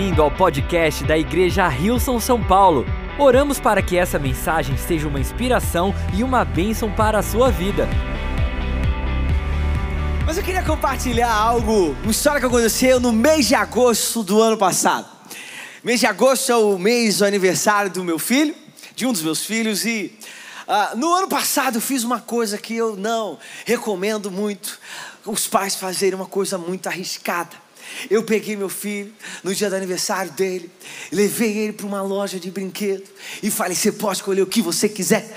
bem-vindo 0.00 0.22
ao 0.22 0.30
podcast 0.30 1.04
da 1.04 1.18
Igreja 1.18 1.68
Rilson 1.68 2.18
São 2.18 2.42
Paulo. 2.42 2.86
Oramos 3.18 3.60
para 3.60 3.82
que 3.82 3.98
essa 3.98 4.18
mensagem 4.18 4.74
seja 4.78 5.06
uma 5.06 5.20
inspiração 5.20 5.94
e 6.14 6.24
uma 6.24 6.42
bênção 6.42 6.90
para 6.90 7.18
a 7.18 7.22
sua 7.22 7.50
vida. 7.50 7.86
Mas 10.24 10.38
eu 10.38 10.42
queria 10.42 10.62
compartilhar 10.62 11.30
algo, 11.30 11.94
uma 12.02 12.10
história 12.10 12.40
que 12.40 12.46
aconteceu 12.46 12.98
no 12.98 13.12
mês 13.12 13.46
de 13.46 13.54
agosto 13.54 14.22
do 14.22 14.40
ano 14.40 14.56
passado. 14.56 15.06
Mês 15.84 16.00
de 16.00 16.06
agosto 16.06 16.50
é 16.50 16.56
o 16.56 16.78
mês 16.78 17.18
do 17.18 17.26
aniversário 17.26 17.90
do 17.90 18.02
meu 18.02 18.18
filho, 18.18 18.54
de 18.96 19.04
um 19.04 19.12
dos 19.12 19.20
meus 19.20 19.44
filhos, 19.44 19.84
e 19.84 20.18
uh, 20.66 20.96
no 20.96 21.12
ano 21.12 21.28
passado 21.28 21.74
eu 21.74 21.82
fiz 21.82 22.04
uma 22.04 22.20
coisa 22.20 22.56
que 22.56 22.74
eu 22.74 22.96
não 22.96 23.38
recomendo 23.66 24.30
muito 24.30 24.78
os 25.26 25.46
pais 25.46 25.74
fazerem 25.74 26.14
uma 26.14 26.26
coisa 26.26 26.56
muito 26.56 26.86
arriscada. 26.88 27.69
Eu 28.10 28.22
peguei 28.22 28.56
meu 28.56 28.68
filho 28.68 29.12
no 29.42 29.54
dia 29.54 29.68
do 29.68 29.76
aniversário 29.76 30.32
dele, 30.32 30.70
levei 31.10 31.56
ele 31.58 31.72
para 31.72 31.86
uma 31.86 32.02
loja 32.02 32.38
de 32.38 32.50
brinquedo 32.50 33.04
e 33.42 33.50
falei: 33.50 33.76
Você 33.76 33.92
pode 33.92 34.18
escolher 34.18 34.42
o 34.42 34.46
que 34.46 34.62
você 34.62 34.88
quiser. 34.88 35.30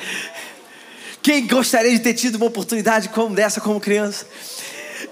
Quem 1.22 1.48
gostaria 1.48 1.92
de 1.92 2.00
ter 2.00 2.14
tido 2.14 2.36
uma 2.36 2.48
oportunidade 2.48 3.10
como 3.10 3.34
dessa 3.34 3.62
como 3.62 3.80
criança? 3.80 4.26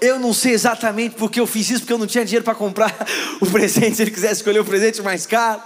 Eu 0.00 0.18
não 0.18 0.32
sei 0.32 0.52
exatamente 0.52 1.14
porque 1.16 1.40
eu 1.40 1.46
fiz 1.46 1.70
isso, 1.70 1.80
porque 1.80 1.92
eu 1.92 1.98
não 1.98 2.06
tinha 2.06 2.24
dinheiro 2.24 2.44
para 2.44 2.54
comprar 2.54 2.94
o 3.40 3.46
presente, 3.46 3.96
se 3.96 4.02
ele 4.02 4.10
quisesse 4.10 4.34
escolher 4.34 4.60
o 4.60 4.64
presente 4.64 5.00
mais 5.02 5.26
caro. 5.26 5.62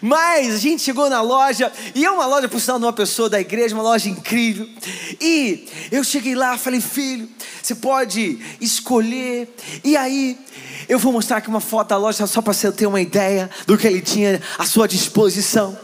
Mas 0.00 0.54
a 0.54 0.58
gente 0.58 0.82
chegou 0.82 1.08
na 1.08 1.20
loja, 1.20 1.72
e 1.94 2.04
é 2.04 2.10
uma 2.10 2.26
loja, 2.26 2.48
por 2.48 2.60
sinal, 2.60 2.78
de 2.78 2.84
uma 2.84 2.92
pessoa 2.92 3.28
da 3.28 3.40
igreja, 3.40 3.74
uma 3.74 3.82
loja 3.82 4.08
incrível. 4.08 4.68
E 5.20 5.66
eu 5.90 6.02
cheguei 6.04 6.34
lá, 6.34 6.56
falei, 6.58 6.80
filho, 6.80 7.28
você 7.68 7.74
pode 7.74 8.38
escolher. 8.62 9.54
E 9.84 9.94
aí, 9.94 10.38
eu 10.88 10.98
vou 10.98 11.12
mostrar 11.12 11.36
aqui 11.36 11.48
uma 11.48 11.60
foto 11.60 11.88
da 11.88 11.98
loja, 11.98 12.26
só 12.26 12.40
para 12.40 12.54
você 12.54 12.72
ter 12.72 12.86
uma 12.86 13.00
ideia 13.00 13.50
do 13.66 13.76
que 13.76 13.86
ele 13.86 14.00
tinha 14.00 14.40
à 14.56 14.64
sua 14.64 14.88
disposição. 14.88 15.78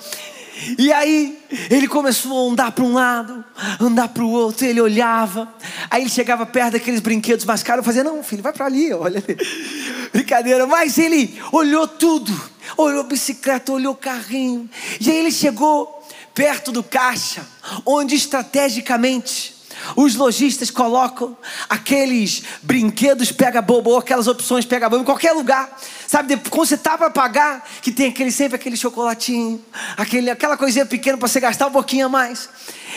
E 0.78 0.90
aí 0.90 1.38
ele 1.68 1.86
começou 1.86 2.48
a 2.48 2.52
andar 2.52 2.72
para 2.72 2.84
um 2.84 2.94
lado, 2.94 3.44
andar 3.78 4.08
para 4.08 4.22
o 4.22 4.30
outro, 4.30 4.64
ele 4.64 4.80
olhava. 4.80 5.52
Aí 5.90 6.02
ele 6.02 6.10
chegava 6.10 6.46
perto 6.46 6.72
daqueles 6.72 7.00
brinquedos 7.00 7.44
mais 7.44 7.62
caros, 7.62 7.84
fazia: 7.84 8.02
Não, 8.02 8.22
filho, 8.22 8.42
vai 8.42 8.52
para 8.52 8.64
ali, 8.64 8.90
olha 8.94 9.22
ali. 9.22 9.36
Brincadeira, 10.10 10.66
mas 10.66 10.96
ele 10.96 11.38
olhou 11.52 11.86
tudo, 11.86 12.32
olhou 12.78 13.04
bicicleta, 13.04 13.72
olhou 13.72 13.94
carrinho. 13.94 14.70
E 14.98 15.10
aí 15.10 15.18
ele 15.18 15.32
chegou 15.32 16.02
perto 16.34 16.72
do 16.72 16.82
caixa, 16.82 17.46
onde 17.84 18.14
estrategicamente 18.14 19.53
os 19.96 20.14
lojistas 20.14 20.70
colocam 20.70 21.36
aqueles 21.68 22.42
brinquedos 22.62 23.32
pega 23.32 23.60
bobo, 23.60 23.96
aquelas 23.96 24.26
opções 24.26 24.64
pega 24.64 24.88
bobo 24.88 25.02
em 25.02 25.04
qualquer 25.04 25.32
lugar. 25.32 25.78
Sabe, 26.06 26.36
quando 26.48 26.68
você 26.68 26.76
tá 26.76 26.96
para 26.96 27.10
pagar, 27.10 27.66
que 27.82 27.90
tem 27.92 28.08
aquele 28.08 28.30
sempre 28.30 28.56
aquele 28.56 28.76
chocolatinho, 28.76 29.62
aquele, 29.96 30.30
aquela 30.30 30.56
coisinha 30.56 30.86
pequena 30.86 31.18
para 31.18 31.28
você 31.28 31.40
gastar 31.40 31.66
um 31.66 31.72
pouquinho 31.72 32.06
a 32.06 32.08
mais. 32.08 32.48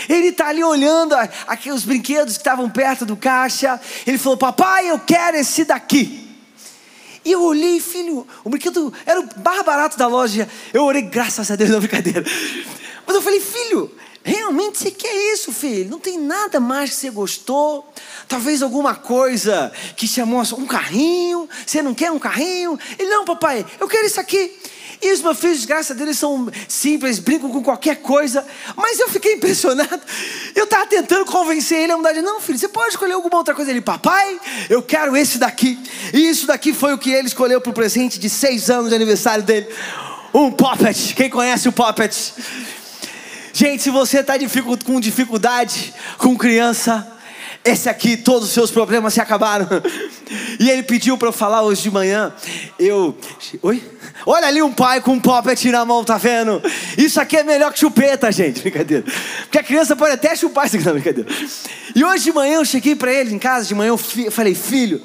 Ele 0.08 0.28
está 0.28 0.48
ali 0.48 0.64
olhando 0.64 1.16
aqueles 1.48 1.83
brinquedos 1.83 2.36
que 2.36 2.42
estavam 2.42 2.70
perto 2.70 3.05
do 3.05 3.16
caixa. 3.16 3.80
Ele 4.05 4.17
falou: 4.17 4.38
Papai, 4.38 4.89
eu 4.89 5.00
quero 5.00 5.38
esse 5.38 5.66
daqui. 5.66 6.28
E 7.28 7.31
eu 7.33 7.44
olhei, 7.44 7.80
filho, 7.81 8.25
o 8.44 8.50
brinquedo 8.50 8.94
era 9.05 9.20
o 9.20 9.28
mais 9.44 9.66
barato 9.66 9.98
da 9.98 10.08
loja. 10.08 10.48
Eu 10.73 10.86
orei, 10.86 11.02
graças 11.02 11.52
a 11.52 11.58
Deus, 11.58 11.70
não 11.70 11.80
brincadeira. 11.80 12.23
Mas 13.05 13.16
eu 13.16 13.22
falei, 13.22 13.42
filho, 13.42 13.92
Realmente 14.28 14.78
você 14.78 14.92
quer 14.92 15.33
isso, 15.33 15.53
filho? 15.53 15.89
Não 15.89 16.00
tem 16.00 16.20
nada 16.20 16.59
mais 16.59 16.89
que 16.89 16.95
você 16.97 17.09
gostou? 17.09 17.88
Talvez 18.28 18.61
alguma 18.61 18.94
coisa 18.94 19.72
que 19.95 20.06
chamou 20.06 20.44
um 20.58 20.66
carrinho? 20.66 21.47
Você 21.66 21.81
não 21.81 21.94
quer 21.94 22.11
um 22.11 22.20
carrinho? 22.20 22.78
Ele, 23.00 23.09
não, 23.09 23.23
papai, 23.23 23.66
eu 23.80 23.88
quero 23.88 24.05
isso 24.05 24.20
aqui. 24.20 24.53
E 25.02 25.14
os 25.14 25.21
meus 25.21 25.39
filhos, 25.39 25.64
graças 25.64 25.92
a 25.92 25.93
Deus, 25.93 26.08
eles 26.08 26.20
são 26.20 26.52
simples, 26.67 27.20
brincam 27.20 27.49
com 27.49 27.64
qualquer 27.64 28.02
coisa. 28.02 28.45
Mas 28.76 28.99
eu 28.99 29.08
fiquei 29.08 29.36
impressionado. 29.36 30.02
Eu 30.54 30.66
estava 30.66 30.86
tentando 30.87 31.23
convencer 31.23 31.83
ele 31.83 31.93
a 31.93 31.98
mudar 31.98 32.11
de 32.11 32.21
não, 32.21 32.42
filho, 32.42 32.60
você 32.60 32.67
pode 32.67 32.89
escolher 32.89 33.14
alguma 33.14 33.37
outra 33.37 33.55
coisa. 33.55 33.71
Ele, 33.71 33.80
papai, 33.80 34.42
eu 34.70 34.83
quero 34.83 35.16
esse 35.16 35.37
daqui. 35.37 35.80
E 36.14 36.27
isso 36.27 36.45
daqui 36.48 36.73
foi 36.73 36.93
o 36.93 36.98
que 36.98 37.11
ele 37.11 37.30
escolheu 37.30 37.61
para 37.61 37.70
o 37.70 37.73
presente 37.73 38.20
de 38.20 38.30
seis 38.30 38.70
anos 38.70 38.89
de 38.89 38.95
aniversário 38.95 39.45
dele. 39.45 39.67
Um 40.33 40.52
Poppet. 40.52 41.16
Quem 41.16 41.30
conhece 41.30 41.70
o 41.70 41.71
Poppet? 41.71 42.33
Gente, 43.60 43.82
se 43.82 43.90
você 43.90 44.20
está 44.20 44.36
com 44.86 45.00
dificuldade 45.00 45.92
com 46.20 46.38
criança, 46.38 47.08
esse 47.66 47.90
aqui, 47.90 48.16
todos 48.16 48.50
os 48.50 48.54
seus 48.54 48.70
problemas 48.70 49.16
se 49.16 49.20
acabaram. 49.20 49.68
E 50.60 50.70
ele 50.70 50.84
pediu 50.84 51.18
para 51.18 51.30
eu 51.30 51.32
falar 51.32 51.62
hoje 51.62 51.84
de 51.84 51.92
manhã. 51.92 52.34
Eu. 52.78 53.17
Oi? 53.62 53.82
Olha 54.26 54.48
ali 54.48 54.62
um 54.62 54.73
pai 54.73 55.00
com 55.00 55.14
um 55.14 55.20
poppet 55.22 55.72
na 55.72 55.86
mão, 55.86 56.04
tá 56.04 56.17
vendo? 56.17 56.62
Isso 56.98 57.22
aqui 57.22 57.38
é 57.38 57.44
melhor 57.44 57.72
que 57.72 57.80
chupeta, 57.80 58.30
gente. 58.30 58.60
Brincadeira. 58.62 59.06
Porque 59.44 59.58
a 59.58 59.64
criança 59.64 59.96
pode 59.96 60.16
até 60.16 60.36
chupar 60.36 60.66
isso 60.66 60.76
aqui, 60.76 60.86
não, 60.86 60.94
brincadeira. 60.94 61.30
E 61.96 62.04
hoje 62.04 62.26
de 62.26 62.34
manhã 62.34 62.56
eu 62.56 62.66
cheguei 62.66 62.94
para 62.94 63.14
ele 63.14 63.34
em 63.34 63.40
casa, 63.40 63.67
de 63.67 63.76
manhã 63.76 63.92
eu 63.92 63.98
falei, 64.32 64.54
filho, 64.54 65.02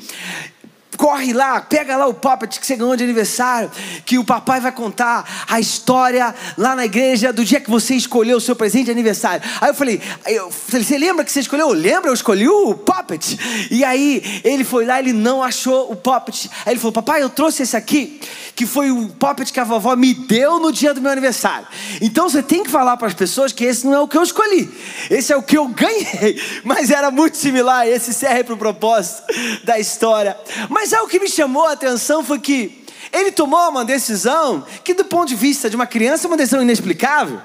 corre 1.02 1.32
lá, 1.32 1.60
pega 1.60 1.96
lá 1.96 2.06
o 2.06 2.14
puppet 2.14 2.60
que 2.60 2.64
você 2.64 2.76
ganhou 2.76 2.94
de 2.94 3.02
aniversário, 3.02 3.68
que 4.06 4.20
o 4.20 4.24
papai 4.24 4.60
vai 4.60 4.70
contar 4.70 5.44
a 5.48 5.58
história 5.58 6.32
lá 6.56 6.76
na 6.76 6.84
igreja 6.84 7.32
do 7.32 7.44
dia 7.44 7.60
que 7.60 7.68
você 7.68 7.96
escolheu 7.96 8.36
o 8.36 8.40
seu 8.40 8.54
presente 8.54 8.84
de 8.84 8.92
aniversário. 8.92 9.42
Aí 9.60 9.70
eu 9.70 9.74
falei, 9.74 10.00
eu 10.28 10.48
falei 10.52 10.84
você 10.84 10.96
lembra 10.96 11.24
que 11.24 11.32
você 11.32 11.40
escolheu? 11.40 11.70
Lembra? 11.70 12.08
Eu 12.08 12.14
escolhi 12.14 12.48
o 12.48 12.74
puppet. 12.74 13.36
E 13.68 13.82
aí 13.84 14.40
ele 14.44 14.62
foi 14.62 14.86
lá, 14.86 15.00
ele 15.00 15.12
não 15.12 15.42
achou 15.42 15.90
o 15.90 15.96
puppet. 15.96 16.48
Aí 16.64 16.74
ele 16.74 16.78
falou, 16.78 16.92
papai, 16.92 17.20
eu 17.20 17.28
trouxe 17.28 17.64
esse 17.64 17.76
aqui, 17.76 18.20
que 18.54 18.64
foi 18.64 18.92
o 18.92 19.08
puppet 19.08 19.52
que 19.52 19.58
a 19.58 19.64
vovó 19.64 19.96
me 19.96 20.14
deu 20.14 20.60
no 20.60 20.70
dia 20.70 20.94
do 20.94 21.00
meu 21.00 21.10
aniversário. 21.10 21.66
Então 22.00 22.28
você 22.28 22.44
tem 22.44 22.62
que 22.62 22.70
falar 22.70 22.96
para 22.96 23.08
as 23.08 23.14
pessoas 23.14 23.50
que 23.50 23.64
esse 23.64 23.84
não 23.84 23.94
é 23.94 23.98
o 23.98 24.06
que 24.06 24.16
eu 24.16 24.22
escolhi, 24.22 24.70
esse 25.10 25.32
é 25.32 25.36
o 25.36 25.42
que 25.42 25.58
eu 25.58 25.66
ganhei. 25.66 26.40
Mas 26.62 26.92
era 26.92 27.10
muito 27.10 27.36
similar, 27.36 27.88
esse 27.88 28.14
serve 28.14 28.44
para 28.44 28.54
o 28.54 28.56
propósito 28.56 29.24
da 29.64 29.80
história. 29.80 30.36
Mas 30.68 30.91
mas 30.92 30.98
algo 30.98 31.10
que 31.10 31.18
me 31.18 31.28
chamou 31.28 31.66
a 31.66 31.72
atenção 31.72 32.22
foi 32.22 32.38
que 32.38 32.84
ele 33.10 33.32
tomou 33.32 33.70
uma 33.70 33.82
decisão 33.82 34.62
que, 34.84 34.92
do 34.92 35.06
ponto 35.06 35.28
de 35.28 35.34
vista 35.34 35.70
de 35.70 35.74
uma 35.74 35.86
criança, 35.86 36.26
é 36.26 36.28
uma 36.28 36.36
decisão 36.36 36.60
inexplicável. 36.60 37.40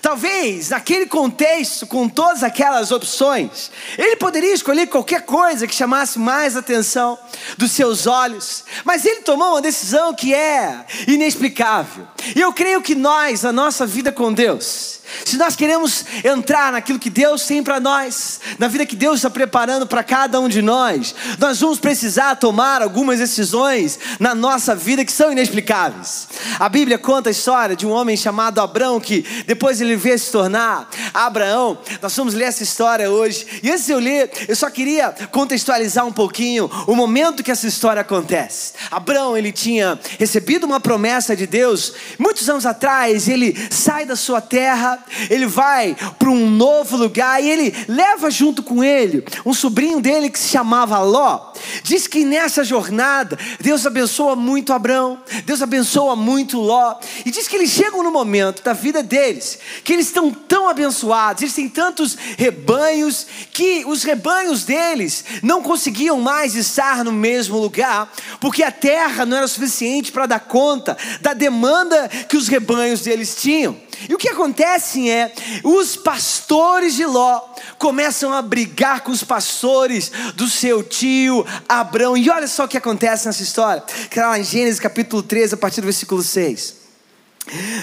Talvez, 0.00 0.70
naquele 0.70 1.06
contexto, 1.06 1.86
com 1.86 2.08
todas 2.08 2.42
aquelas 2.42 2.92
opções, 2.92 3.70
ele 3.96 4.16
poderia 4.16 4.54
escolher 4.54 4.86
qualquer 4.86 5.22
coisa 5.22 5.66
que 5.66 5.74
chamasse 5.74 6.18
mais 6.18 6.56
atenção 6.56 7.18
dos 7.56 7.72
seus 7.72 8.06
olhos, 8.06 8.64
mas 8.84 9.04
ele 9.04 9.22
tomou 9.22 9.50
uma 9.50 9.62
decisão 9.62 10.14
que 10.14 10.32
é 10.32 10.84
inexplicável. 11.06 12.06
E 12.34 12.40
eu 12.40 12.52
creio 12.52 12.82
que 12.82 12.94
nós, 12.94 13.44
a 13.44 13.52
nossa 13.52 13.86
vida 13.86 14.12
com 14.12 14.32
Deus, 14.32 14.98
se 15.24 15.36
nós 15.36 15.56
queremos 15.56 16.04
entrar 16.24 16.72
naquilo 16.72 16.98
que 16.98 17.10
Deus 17.10 17.46
tem 17.46 17.62
para 17.62 17.80
nós, 17.80 18.40
na 18.58 18.68
vida 18.68 18.86
que 18.86 18.96
Deus 18.96 19.16
está 19.16 19.30
preparando 19.30 19.86
para 19.86 20.02
cada 20.02 20.38
um 20.38 20.48
de 20.48 20.60
nós, 20.62 21.14
nós 21.38 21.60
vamos 21.60 21.78
precisar 21.78 22.36
tomar 22.36 22.82
algumas 22.82 23.18
decisões 23.18 23.98
na 24.20 24.34
nossa 24.34 24.74
vida 24.74 25.04
que 25.04 25.12
são 25.12 25.32
inexplicáveis. 25.32 26.28
A 26.58 26.68
Bíblia 26.68 26.98
conta 26.98 27.30
a 27.30 27.32
história 27.32 27.74
de 27.74 27.86
um 27.86 27.90
homem 27.90 28.16
chamado 28.16 28.60
Abraão 28.60 29.00
que 29.00 29.22
depois 29.46 29.80
ele 29.80 29.87
veio 29.96 30.18
se 30.18 30.30
tornar 30.30 30.88
Abraão. 31.12 31.78
Nós 32.00 32.16
vamos 32.16 32.34
ler 32.34 32.44
essa 32.44 32.62
história 32.62 33.10
hoje. 33.10 33.46
E 33.62 33.70
antes 33.70 33.86
de 33.86 33.92
eu 33.92 33.98
ler, 33.98 34.30
eu 34.48 34.56
só 34.56 34.70
queria 34.70 35.14
contextualizar 35.30 36.06
um 36.06 36.12
pouquinho 36.12 36.70
o 36.86 36.94
momento 36.94 37.42
que 37.42 37.50
essa 37.50 37.66
história 37.66 38.02
acontece. 38.02 38.72
Abraão, 38.90 39.36
ele 39.36 39.52
tinha 39.52 39.98
recebido 40.18 40.64
uma 40.64 40.80
promessa 40.80 41.36
de 41.36 41.46
Deus 41.46 41.94
muitos 42.18 42.48
anos 42.48 42.66
atrás, 42.66 43.28
ele 43.28 43.56
sai 43.70 44.04
da 44.04 44.16
sua 44.16 44.40
terra 44.40 44.98
ele 45.30 45.46
vai 45.46 45.96
para 46.18 46.28
um 46.28 46.48
novo 46.48 46.96
lugar 46.96 47.42
e 47.42 47.50
ele 47.50 47.74
leva 47.88 48.30
junto 48.30 48.62
com 48.62 48.82
ele 48.82 49.24
um 49.44 49.52
sobrinho 49.52 50.00
dele 50.00 50.30
que 50.30 50.38
se 50.38 50.48
chamava 50.48 51.00
Ló. 51.00 51.52
Diz 51.82 52.06
que 52.06 52.24
nessa 52.24 52.64
jornada 52.64 53.38
Deus 53.60 53.84
abençoa 53.86 54.36
muito 54.36 54.72
Abraão, 54.72 55.20
Deus 55.44 55.62
abençoa 55.62 56.14
muito 56.14 56.58
Ló, 56.58 56.96
e 57.24 57.30
diz 57.30 57.48
que 57.48 57.56
eles 57.56 57.70
chegam 57.70 58.02
no 58.02 58.10
momento 58.10 58.62
da 58.62 58.72
vida 58.72 59.02
deles 59.02 59.58
que 59.84 59.92
eles 59.92 60.06
estão 60.06 60.30
tão 60.30 60.68
abençoados, 60.68 61.42
eles 61.42 61.54
têm 61.54 61.68
tantos 61.68 62.16
rebanhos 62.36 63.26
que 63.52 63.84
os 63.86 64.02
rebanhos 64.02 64.64
deles 64.64 65.24
não 65.42 65.62
conseguiam 65.62 66.20
mais 66.20 66.54
estar 66.54 67.04
no 67.04 67.12
mesmo 67.12 67.58
lugar, 67.58 68.12
porque 68.40 68.62
a 68.62 68.70
terra 68.70 69.24
não 69.24 69.36
era 69.36 69.48
suficiente 69.48 70.12
para 70.12 70.26
dar 70.26 70.40
conta 70.40 70.96
da 71.20 71.32
demanda 71.32 72.08
que 72.28 72.36
os 72.36 72.48
rebanhos 72.48 73.00
deles 73.00 73.36
tinham. 73.36 73.76
E 74.08 74.14
o 74.14 74.18
que 74.18 74.28
acontece 74.28 75.10
é, 75.10 75.32
os 75.64 75.96
pastores 75.96 76.94
de 76.94 77.04
Ló 77.04 77.40
começam 77.78 78.32
a 78.32 78.40
brigar 78.40 79.00
com 79.00 79.10
os 79.10 79.24
pastores 79.24 80.12
do 80.34 80.48
seu 80.48 80.84
tio 80.84 81.44
Abrão. 81.68 82.16
E 82.16 82.30
olha 82.30 82.46
só 82.46 82.64
o 82.64 82.68
que 82.68 82.78
acontece 82.78 83.26
nessa 83.26 83.42
história, 83.42 83.82
que 83.82 84.18
está 84.18 84.28
lá 84.28 84.38
em 84.38 84.44
Gênesis 84.44 84.78
capítulo 84.78 85.22
13, 85.22 85.54
a 85.54 85.56
partir 85.56 85.80
do 85.80 85.86
versículo 85.86 86.22
6. 86.22 86.77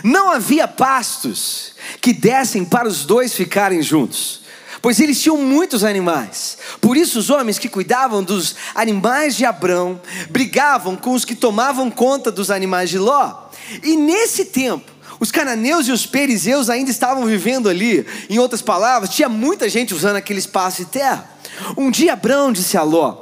Não 0.04 0.32
havia 0.32 0.68
pastos 0.68 1.74
que 2.02 2.14
dessem 2.14 2.64
para 2.66 2.88
os 2.88 3.06
dois 3.06 3.34
ficarem 3.34 3.82
juntos, 3.82 4.42
pois 4.82 5.00
eles 5.00 5.22
tinham 5.22 5.38
muitos 5.38 5.84
animais. 5.84 6.58
Por 6.80 6.96
isso, 6.98 7.20
os 7.20 7.30
homens 7.30 7.58
que 7.58 7.70
cuidavam 7.70 8.24
dos 8.24 8.56
animais 8.74 9.36
de 9.36 9.46
Abrão 9.46 10.00
brigavam 10.30 10.96
com 10.96 11.14
os 11.14 11.26
que 11.26 11.36
tomavam 11.36 11.90
conta 11.90 12.32
dos 12.32 12.52
animais 12.52 12.90
de 12.90 12.98
Ló. 12.98 13.50
E 13.84 13.96
nesse 13.96 14.46
tempo, 14.46 14.92
os 15.20 15.32
cananeus 15.32 15.88
e 15.88 15.92
os 15.92 16.06
perizeus 16.06 16.70
ainda 16.70 16.92
estavam 16.92 17.26
vivendo 17.26 17.70
ali. 17.70 18.06
Em 18.30 18.38
outras 18.38 18.62
palavras, 18.62 19.10
tinha 19.10 19.30
muita 19.30 19.70
gente 19.70 19.94
usando 19.94 20.18
aquele 20.18 20.40
espaço 20.40 20.84
de 20.84 20.90
terra. 20.90 21.30
Um 21.78 21.90
dia 21.90 22.14
Abraão 22.14 22.52
disse 22.52 22.78
a 22.78 22.84
Ló: 22.84 23.18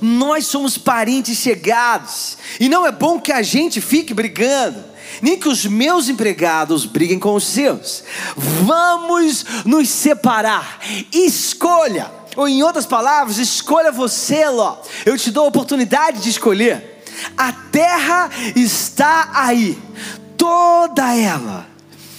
Nós 0.00 0.46
somos 0.46 0.78
parentes 0.78 1.38
chegados, 1.38 2.38
e 2.60 2.68
não 2.68 2.86
é 2.86 2.92
bom 2.92 3.20
que 3.20 3.32
a 3.32 3.42
gente 3.42 3.80
fique 3.80 4.14
brigando, 4.14 4.93
nem 5.22 5.38
que 5.38 5.48
os 5.48 5.64
meus 5.66 6.08
empregados 6.08 6.86
briguem 6.86 7.18
com 7.18 7.34
os 7.34 7.44
seus. 7.44 8.04
Vamos 8.36 9.44
nos 9.64 9.88
separar. 9.88 10.80
Escolha, 11.12 12.10
ou 12.36 12.48
em 12.48 12.62
outras 12.62 12.86
palavras, 12.86 13.38
escolha 13.38 13.92
você, 13.92 14.48
Ló. 14.48 14.78
Eu 15.04 15.16
te 15.16 15.30
dou 15.30 15.44
a 15.44 15.48
oportunidade 15.48 16.20
de 16.20 16.30
escolher. 16.30 17.02
A 17.36 17.52
terra 17.52 18.30
está 18.56 19.30
aí 19.32 19.78
toda 20.36 21.14
ela. 21.14 21.74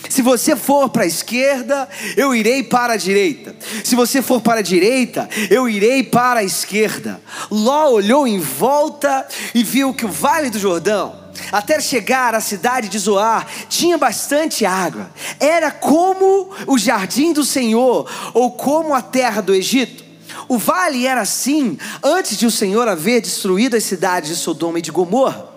Se 0.09 0.21
você 0.21 0.55
for 0.55 0.89
para 0.89 1.03
a 1.03 1.07
esquerda, 1.07 1.89
eu 2.15 2.33
irei 2.33 2.63
para 2.63 2.93
a 2.93 2.97
direita. 2.97 3.55
Se 3.83 3.95
você 3.95 4.21
for 4.21 4.39
para 4.39 4.59
a 4.59 4.63
direita, 4.63 5.27
eu 5.49 5.67
irei 5.67 6.03
para 6.03 6.39
a 6.39 6.43
esquerda. 6.43 7.19
Ló 7.51 7.91
olhou 7.91 8.27
em 8.27 8.39
volta 8.39 9.27
e 9.53 9.63
viu 9.63 9.93
que 9.93 10.05
o 10.05 10.11
vale 10.11 10.49
do 10.49 10.59
Jordão, 10.59 11.24
até 11.51 11.79
chegar 11.79 12.35
à 12.35 12.39
cidade 12.39 12.89
de 12.89 12.99
Zoar, 12.99 13.47
tinha 13.69 13.97
bastante 13.97 14.65
água. 14.65 15.09
Era 15.39 15.71
como 15.71 16.49
o 16.67 16.77
jardim 16.77 17.33
do 17.33 17.43
Senhor, 17.43 18.09
ou 18.33 18.51
como 18.51 18.93
a 18.93 19.01
terra 19.01 19.41
do 19.41 19.53
Egito. 19.53 20.03
O 20.47 20.57
vale 20.57 21.07
era 21.07 21.21
assim 21.21 21.77
antes 22.03 22.37
de 22.37 22.45
o 22.45 22.51
Senhor 22.51 22.87
haver 22.87 23.21
destruído 23.21 23.75
as 23.75 23.83
cidades 23.83 24.29
de 24.29 24.35
Sodoma 24.35 24.79
e 24.79 24.81
de 24.81 24.91
Gomorra. 24.91 25.47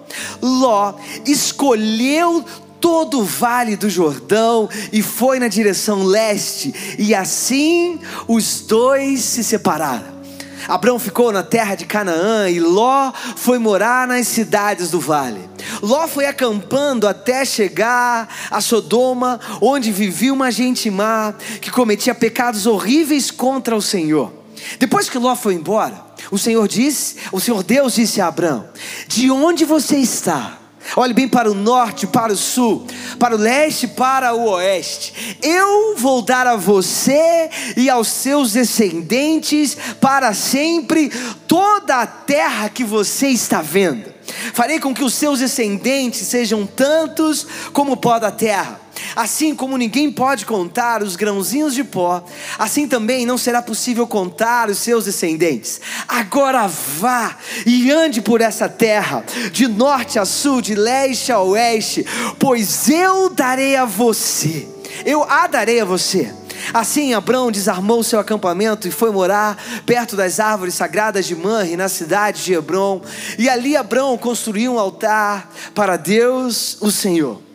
Ló 0.41 0.95
escolheu 1.27 2.45
todo 2.81 3.21
o 3.21 3.25
vale 3.25 3.77
do 3.77 3.91
Jordão 3.91 4.69
e 4.93 5.03
foi 5.03 5.39
na 5.39 5.49
direção 5.49 6.05
leste, 6.05 6.97
e 6.99 7.15
assim 7.15 7.99
os 8.27 8.61
dois 8.61 9.21
se 9.21 9.43
separaram. 9.43 10.18
Abraão 10.67 10.99
ficou 10.99 11.31
na 11.31 11.43
terra 11.43 11.75
de 11.75 11.85
Canaã 11.85 12.49
e 12.49 12.59
Ló 12.59 13.13
foi 13.37 13.59
morar 13.59 14.09
nas 14.09 14.27
cidades 14.27 14.91
do 14.91 14.99
vale. 14.99 15.49
Ló 15.83 16.09
foi 16.09 16.27
acampando 16.27 17.07
até 17.07 17.45
chegar 17.45 18.29
a 18.51 18.61
Sodoma, 18.61 19.39
onde 19.61 19.93
vivia 19.93 20.33
uma 20.33 20.51
gente 20.51 20.91
má 20.91 21.35
que 21.61 21.71
cometia 21.71 22.15
pecados 22.15 22.67
horríveis 22.67 23.31
contra 23.31 23.77
o 23.77 23.83
Senhor. 23.83 24.33
Depois 24.79 25.09
que 25.09 25.19
Ló 25.19 25.37
foi 25.37 25.55
embora, 25.55 26.05
o 26.31 26.39
Senhor 26.39 26.67
disse, 26.67 27.17
o 27.31 27.41
Senhor 27.41 27.63
Deus 27.63 27.95
disse 27.95 28.21
a 28.21 28.27
Abraão: 28.27 28.69
De 29.07 29.31
onde 29.31 29.65
você 29.65 29.97
está? 29.97 30.59
Olhe 30.97 31.13
bem 31.13 31.29
para 31.29 31.51
o 31.51 31.55
norte, 31.55 32.07
para 32.07 32.33
o 32.33 32.37
sul, 32.37 32.87
para 33.19 33.35
o 33.35 33.39
leste, 33.39 33.87
para 33.87 34.35
o 34.35 34.49
oeste. 34.51 35.37
Eu 35.43 35.95
vou 35.97 36.23
dar 36.23 36.47
a 36.47 36.57
você 36.57 37.51
e 37.77 37.91
aos 37.91 38.09
seus 38.09 38.53
descendentes 38.53 39.77
para 40.01 40.33
sempre 40.35 41.11
toda 41.47 41.97
a 41.97 42.07
terra 42.07 42.69
que 42.69 42.85
você 42.85 43.29
está 43.29 43.61
vendo. 43.61 44.19
Farei 44.53 44.79
com 44.79 44.95
que 44.95 45.05
os 45.05 45.15
seus 45.15 45.39
descendentes 45.41 46.27
sejam 46.27 46.67
tantos 46.67 47.47
como 47.73 47.93
o 47.93 47.97
pó 47.97 48.19
da 48.19 48.31
terra. 48.31 48.81
Assim 49.15 49.55
como 49.55 49.77
ninguém 49.77 50.11
pode 50.11 50.47
contar 50.47 51.03
os 51.03 51.17
grãozinhos 51.17 51.75
de 51.75 51.85
pó, 51.85 52.25
assim 52.59 52.87
também 52.87 53.27
não 53.27 53.39
será 53.39 53.61
possível 53.61 54.07
contar 54.07 54.69
os 54.69 54.79
seus 54.79 55.05
descendentes. 55.05 55.81
Agora 56.07 56.67
vá 56.67 57.37
e 57.67 57.91
ande 57.91 58.21
por 58.21 58.41
essa 58.41 58.69
terra, 58.69 59.25
de 59.53 59.67
norte 59.67 60.19
a 60.19 60.25
sul, 60.25 60.61
de 60.61 60.75
leste 60.75 61.33
a 61.33 61.41
oeste, 61.41 62.05
pois 62.39 62.89
eu 62.89 63.31
darei 63.31 63.77
a 63.77 63.85
você, 63.85 64.69
eu 65.05 65.23
a 65.25 65.47
darei 65.47 65.81
a 65.81 65.85
você. 65.85 66.33
Assim 66.73 67.15
Abrão 67.15 67.51
desarmou 67.51 68.03
seu 68.03 68.19
acampamento 68.19 68.89
e 68.89 68.91
foi 68.91 69.11
morar 69.11 69.57
perto 69.87 70.17
das 70.17 70.41
árvores 70.41 70.75
sagradas 70.75 71.27
de 71.27 71.35
Manre, 71.35 71.77
na 71.77 71.89
cidade 71.89 72.45
de 72.45 72.53
Hebron. 72.53 73.01
E 73.39 73.49
ali 73.49 73.77
Abrão 73.77 74.19
construiu 74.19 74.75
um 74.75 74.79
altar 74.79 75.51
para 75.75 75.97
Deus, 75.97 76.77
o 76.81 76.91
Senhor. 76.91 77.48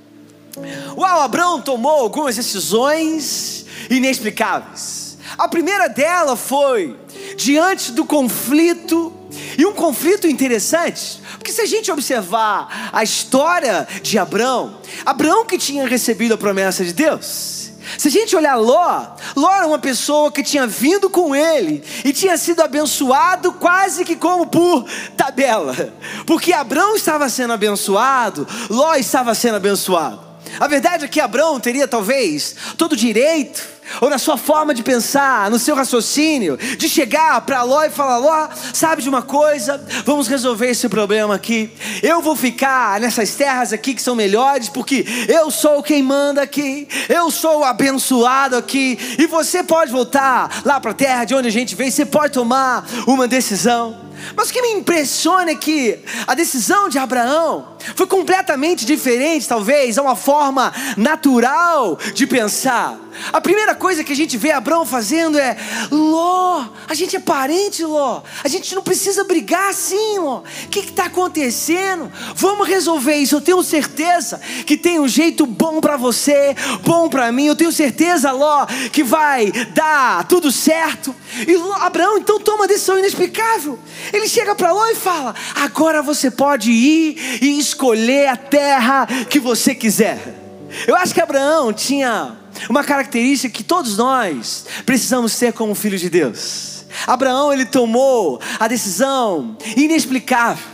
Uau, 0.95 1.21
Abraão 1.21 1.61
tomou 1.61 2.01
algumas 2.01 2.35
decisões 2.35 3.65
inexplicáveis. 3.89 5.17
A 5.37 5.47
primeira 5.47 5.87
dela 5.87 6.35
foi 6.35 6.95
diante 7.35 7.91
do 7.91 8.05
conflito, 8.05 9.11
e 9.57 9.65
um 9.65 9.73
conflito 9.73 10.27
interessante, 10.27 11.21
porque 11.37 11.51
se 11.51 11.61
a 11.61 11.65
gente 11.65 11.91
observar 11.91 12.91
a 12.93 13.03
história 13.03 13.87
de 14.01 14.17
Abraão, 14.19 14.77
Abraão 15.05 15.45
que 15.45 15.57
tinha 15.57 15.87
recebido 15.87 16.35
a 16.35 16.37
promessa 16.37 16.85
de 16.85 16.93
Deus, 16.93 17.71
se 17.97 18.07
a 18.07 18.11
gente 18.11 18.35
olhar 18.35 18.55
Ló, 18.55 19.07
Ló 19.35 19.51
era 19.51 19.67
uma 19.67 19.79
pessoa 19.79 20.31
que 20.31 20.43
tinha 20.43 20.65
vindo 20.67 21.09
com 21.09 21.35
ele 21.35 21.83
e 22.05 22.13
tinha 22.13 22.37
sido 22.37 22.61
abençoado 22.61 23.53
quase 23.53 24.05
que 24.05 24.15
como 24.15 24.45
por 24.45 24.85
tabela, 25.17 25.93
porque 26.25 26.53
Abraão 26.53 26.95
estava 26.95 27.27
sendo 27.29 27.53
abençoado, 27.53 28.47
Ló 28.69 28.95
estava 28.95 29.33
sendo 29.33 29.55
abençoado. 29.55 30.32
A 30.59 30.67
verdade 30.67 31.05
é 31.05 31.07
que 31.07 31.19
Abraão 31.19 31.59
teria 31.59 31.87
talvez 31.87 32.55
todo 32.77 32.93
o 32.93 32.97
direito, 32.97 33.73
ou 34.01 34.09
na 34.09 34.17
sua 34.17 34.37
forma 34.37 34.73
de 34.73 34.83
pensar, 34.83 35.49
no 35.49 35.59
seu 35.59 35.75
raciocínio, 35.75 36.57
de 36.57 36.87
chegar 36.87 37.41
para 37.41 37.63
Ló 37.63 37.83
e 37.83 37.89
falar: 37.89 38.17
Ló, 38.17 38.49
sabe 38.73 39.01
de 39.01 39.09
uma 39.09 39.21
coisa? 39.21 39.83
Vamos 40.05 40.27
resolver 40.27 40.69
esse 40.69 40.87
problema 40.87 41.35
aqui. 41.35 41.71
Eu 42.01 42.21
vou 42.21 42.35
ficar 42.35 42.99
nessas 42.99 43.33
terras 43.35 43.73
aqui 43.73 43.93
que 43.93 44.01
são 44.01 44.15
melhores, 44.15 44.69
porque 44.69 45.05
eu 45.27 45.49
sou 45.51 45.83
quem 45.83 46.01
manda 46.01 46.41
aqui, 46.41 46.87
eu 47.09 47.29
sou 47.31 47.63
abençoado 47.63 48.55
aqui, 48.55 48.97
e 49.17 49.27
você 49.27 49.63
pode 49.63 49.91
voltar 49.91 50.61
lá 50.65 50.79
para 50.79 50.91
a 50.91 50.95
terra 50.95 51.25
de 51.25 51.35
onde 51.35 51.47
a 51.47 51.51
gente 51.51 51.75
veio, 51.75 51.91
você 51.91 52.05
pode 52.05 52.33
tomar 52.33 52.85
uma 53.07 53.27
decisão. 53.27 54.02
Mas 54.35 54.49
o 54.49 54.53
que 54.53 54.61
me 54.61 54.71
impressiona 54.73 55.51
é 55.51 55.55
que 55.55 55.99
a 56.25 56.33
decisão 56.33 56.89
de 56.89 56.97
Abraão 56.97 57.75
foi 57.95 58.07
completamente 58.07 58.85
diferente, 58.85 59.47
talvez, 59.47 59.97
a 59.97 60.01
uma 60.01 60.15
forma 60.15 60.73
natural 60.97 61.97
de 62.13 62.25
pensar. 62.25 63.02
A 63.31 63.41
primeira 63.41 63.75
coisa 63.75 64.03
que 64.03 64.13
a 64.13 64.15
gente 64.15 64.37
vê 64.37 64.51
Abraão 64.51 64.85
fazendo 64.85 65.37
é: 65.37 65.57
Ló, 65.91 66.65
a 66.87 66.93
gente 66.93 67.15
é 67.15 67.19
parente, 67.19 67.83
Ló. 67.83 68.21
A 68.43 68.47
gente 68.47 68.73
não 68.75 68.81
precisa 68.81 69.23
brigar 69.23 69.69
assim, 69.69 70.19
Ló. 70.19 70.39
O 70.39 70.69
que 70.69 70.79
está 70.79 71.05
acontecendo? 71.05 72.11
Vamos 72.35 72.67
resolver 72.67 73.15
isso. 73.15 73.35
Eu 73.35 73.41
tenho 73.41 73.63
certeza 73.63 74.39
que 74.65 74.77
tem 74.77 74.99
um 74.99 75.07
jeito 75.07 75.45
bom 75.45 75.79
para 75.79 75.97
você, 75.97 76.55
bom 76.83 77.09
para 77.09 77.31
mim. 77.31 77.45
Eu 77.45 77.55
tenho 77.55 77.71
certeza, 77.71 78.31
Ló, 78.31 78.65
que 78.91 79.03
vai 79.03 79.51
dar 79.73 80.27
tudo 80.27 80.51
certo. 80.51 81.15
E 81.47 81.55
Ló, 81.55 81.73
Abraão 81.73 82.17
então 82.17 82.39
toma 82.39 82.63
uma 82.63 82.67
decisão 82.67 82.97
inexplicável. 82.97 83.79
Ele 84.11 84.27
chega 84.27 84.55
para 84.55 84.71
Ló 84.71 84.87
e 84.87 84.95
fala: 84.95 85.35
Agora 85.55 86.01
você 86.01 86.29
pode 86.29 86.71
ir 86.71 87.39
e 87.41 87.59
escolher 87.59 88.27
a 88.27 88.37
terra 88.37 89.07
que 89.29 89.39
você 89.39 89.75
quiser. 89.75 90.39
Eu 90.87 90.95
acho 90.95 91.13
que 91.13 91.21
Abraão 91.21 91.71
tinha 91.71 92.42
uma 92.69 92.83
característica 92.83 93.55
que 93.55 93.63
todos 93.63 93.97
nós 93.97 94.65
precisamos 94.85 95.37
ter 95.37 95.53
como 95.53 95.75
filhos 95.75 96.01
de 96.01 96.09
Deus. 96.09 96.85
Abraão 97.07 97.51
ele 97.51 97.65
tomou 97.65 98.39
a 98.59 98.67
decisão 98.67 99.57
inexplicável 99.75 100.65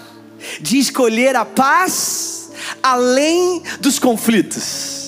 de 0.59 0.77
escolher 0.77 1.35
a 1.35 1.45
paz 1.45 2.51
além 2.83 3.63
dos 3.79 3.99
conflitos. 3.99 4.98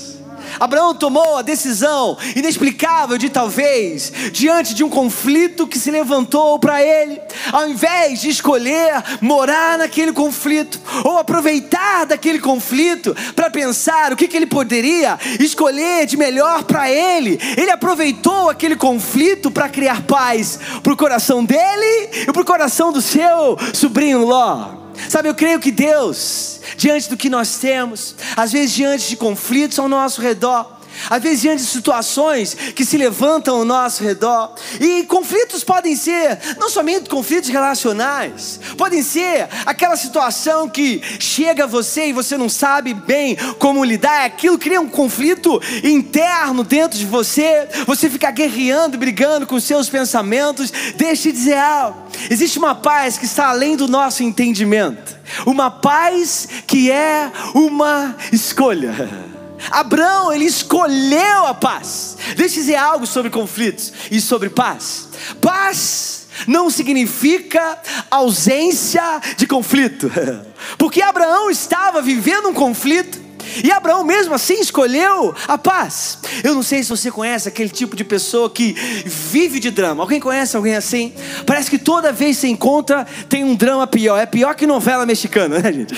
Abraão 0.61 0.93
tomou 0.93 1.37
a 1.37 1.41
decisão 1.41 2.15
inexplicável 2.35 3.17
de 3.17 3.31
talvez, 3.31 4.13
diante 4.31 4.75
de 4.75 4.83
um 4.83 4.89
conflito 4.89 5.65
que 5.65 5.79
se 5.79 5.89
levantou 5.89 6.59
para 6.59 6.83
ele, 6.83 7.19
ao 7.51 7.67
invés 7.67 8.21
de 8.21 8.29
escolher 8.29 9.03
morar 9.19 9.79
naquele 9.79 10.13
conflito, 10.13 10.79
ou 11.03 11.17
aproveitar 11.17 12.05
daquele 12.05 12.37
conflito 12.37 13.15
para 13.35 13.49
pensar 13.49 14.13
o 14.13 14.15
que, 14.15 14.27
que 14.27 14.37
ele 14.37 14.45
poderia 14.45 15.17
escolher 15.39 16.05
de 16.05 16.15
melhor 16.15 16.63
para 16.63 16.91
ele, 16.91 17.39
ele 17.57 17.71
aproveitou 17.71 18.47
aquele 18.47 18.75
conflito 18.75 19.49
para 19.49 19.67
criar 19.67 20.03
paz 20.03 20.59
para 20.83 20.93
o 20.93 20.97
coração 20.97 21.43
dele 21.43 22.09
e 22.27 22.31
para 22.31 22.41
o 22.43 22.45
coração 22.45 22.91
do 22.91 23.01
seu 23.01 23.57
sobrinho 23.73 24.27
Ló. 24.27 24.80
Sabe, 25.09 25.29
eu 25.29 25.35
creio 25.35 25.59
que 25.59 25.71
Deus, 25.71 26.59
diante 26.77 27.09
do 27.09 27.17
que 27.17 27.29
nós 27.29 27.57
temos, 27.57 28.15
às 28.35 28.51
vezes 28.51 28.73
diante 28.73 29.09
de 29.09 29.17
conflitos 29.17 29.77
ao 29.79 29.87
nosso 29.87 30.21
redor, 30.21 30.80
às 31.09 31.21
vezes 31.21 31.41
diante 31.41 31.63
de 31.63 31.69
situações 31.69 32.53
que 32.53 32.85
se 32.85 32.97
levantam 32.97 33.57
ao 33.57 33.65
nosso 33.65 34.03
redor. 34.03 34.53
E 34.79 35.03
conflitos 35.03 35.63
podem 35.63 35.95
ser 35.95 36.39
não 36.57 36.69
somente 36.69 37.09
conflitos 37.09 37.49
relacionais, 37.49 38.59
podem 38.77 39.01
ser 39.01 39.47
aquela 39.65 39.95
situação 39.95 40.69
que 40.69 41.01
chega 41.19 41.63
a 41.63 41.67
você 41.67 42.07
e 42.07 42.13
você 42.13 42.37
não 42.37 42.49
sabe 42.49 42.93
bem 42.93 43.35
como 43.59 43.83
lidar, 43.83 44.25
aquilo 44.25 44.57
cria 44.57 44.81
um 44.81 44.89
conflito 44.89 45.61
interno 45.83 46.63
dentro 46.63 46.97
de 46.97 47.05
você, 47.05 47.67
você 47.85 48.09
fica 48.09 48.31
guerreando, 48.31 48.97
brigando 48.97 49.47
com 49.47 49.59
seus 49.59 49.89
pensamentos. 49.89 50.71
Deixa 50.95 51.29
eu 51.29 51.33
dizer 51.33 51.57
algo. 51.57 52.03
existe 52.29 52.57
uma 52.57 52.75
paz 52.75 53.17
que 53.17 53.25
está 53.25 53.47
além 53.47 53.75
do 53.75 53.87
nosso 53.87 54.23
entendimento, 54.23 55.17
uma 55.45 55.69
paz 55.69 56.47
que 56.67 56.91
é 56.91 57.31
uma 57.53 58.15
escolha. 58.31 59.30
Abraão, 59.69 60.31
ele 60.31 60.45
escolheu 60.45 61.45
a 61.45 61.53
paz. 61.53 62.17
Deixa 62.35 62.55
eu 62.55 62.61
dizer 62.61 62.75
algo 62.75 63.05
sobre 63.05 63.29
conflitos 63.29 63.93
e 64.09 64.19
sobre 64.19 64.49
paz. 64.49 65.09
Paz 65.39 66.27
não 66.47 66.69
significa 66.69 67.77
ausência 68.09 69.03
de 69.37 69.45
conflito, 69.45 70.11
porque 70.77 71.01
Abraão 71.01 71.51
estava 71.51 72.01
vivendo 72.01 72.49
um 72.49 72.53
conflito 72.53 73.31
e 73.63 73.71
Abraão 73.71 74.03
mesmo 74.03 74.33
assim 74.33 74.59
escolheu 74.59 75.35
a 75.47 75.57
paz. 75.57 76.19
Eu 76.43 76.53
não 76.53 76.63
sei 76.63 76.83
se 76.83 76.89
você 76.89 77.11
conhece 77.11 77.47
aquele 77.47 77.69
tipo 77.69 77.95
de 77.95 78.03
pessoa 78.03 78.49
que 78.49 78.73
vive 79.05 79.59
de 79.59 79.69
drama. 79.71 80.03
Alguém 80.03 80.19
conhece 80.19 80.55
alguém 80.55 80.75
assim? 80.75 81.13
Parece 81.45 81.69
que 81.69 81.77
toda 81.77 82.11
vez 82.11 82.37
que 82.37 82.41
se 82.41 82.47
encontra 82.47 83.05
tem 83.27 83.43
um 83.43 83.55
drama 83.55 83.85
pior. 83.85 84.17
É 84.17 84.25
pior 84.25 84.55
que 84.55 84.65
novela 84.65 85.05
mexicana, 85.05 85.59
né, 85.59 85.73
gente? 85.73 85.93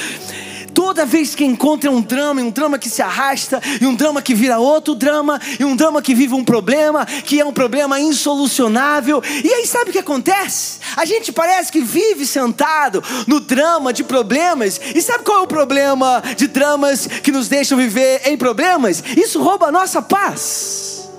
Toda 0.73 1.05
vez 1.05 1.35
que 1.35 1.45
encontra 1.45 1.91
um 1.91 2.01
drama, 2.01 2.41
um 2.41 2.49
drama 2.49 2.79
que 2.79 2.89
se 2.89 3.01
arrasta, 3.01 3.61
e 3.79 3.85
um 3.85 3.93
drama 3.93 4.21
que 4.21 4.33
vira 4.33 4.57
outro 4.59 4.95
drama, 4.95 5.39
e 5.59 5.63
um 5.63 5.75
drama 5.75 6.01
que 6.01 6.15
vive 6.15 6.33
um 6.33 6.43
problema, 6.43 7.05
que 7.05 7.39
é 7.39 7.45
um 7.45 7.53
problema 7.53 7.99
insolucionável. 7.99 9.21
E 9.43 9.53
aí 9.53 9.67
sabe 9.67 9.89
o 9.89 9.93
que 9.93 9.99
acontece? 9.99 10.79
A 10.95 11.05
gente 11.05 11.31
parece 11.31 11.71
que 11.71 11.81
vive 11.81 12.25
sentado 12.25 13.03
no 13.27 13.39
drama 13.39 13.93
de 13.93 14.03
problemas. 14.03 14.79
E 14.95 15.01
sabe 15.01 15.23
qual 15.23 15.39
é 15.39 15.41
o 15.41 15.47
problema 15.47 16.21
de 16.35 16.47
dramas 16.47 17.07
que 17.07 17.31
nos 17.31 17.47
deixam 17.47 17.77
viver 17.77 18.21
em 18.25 18.37
problemas? 18.37 19.03
Isso 19.15 19.41
rouba 19.41 19.67
a 19.67 19.71
nossa 19.71 20.01
paz. 20.01 21.09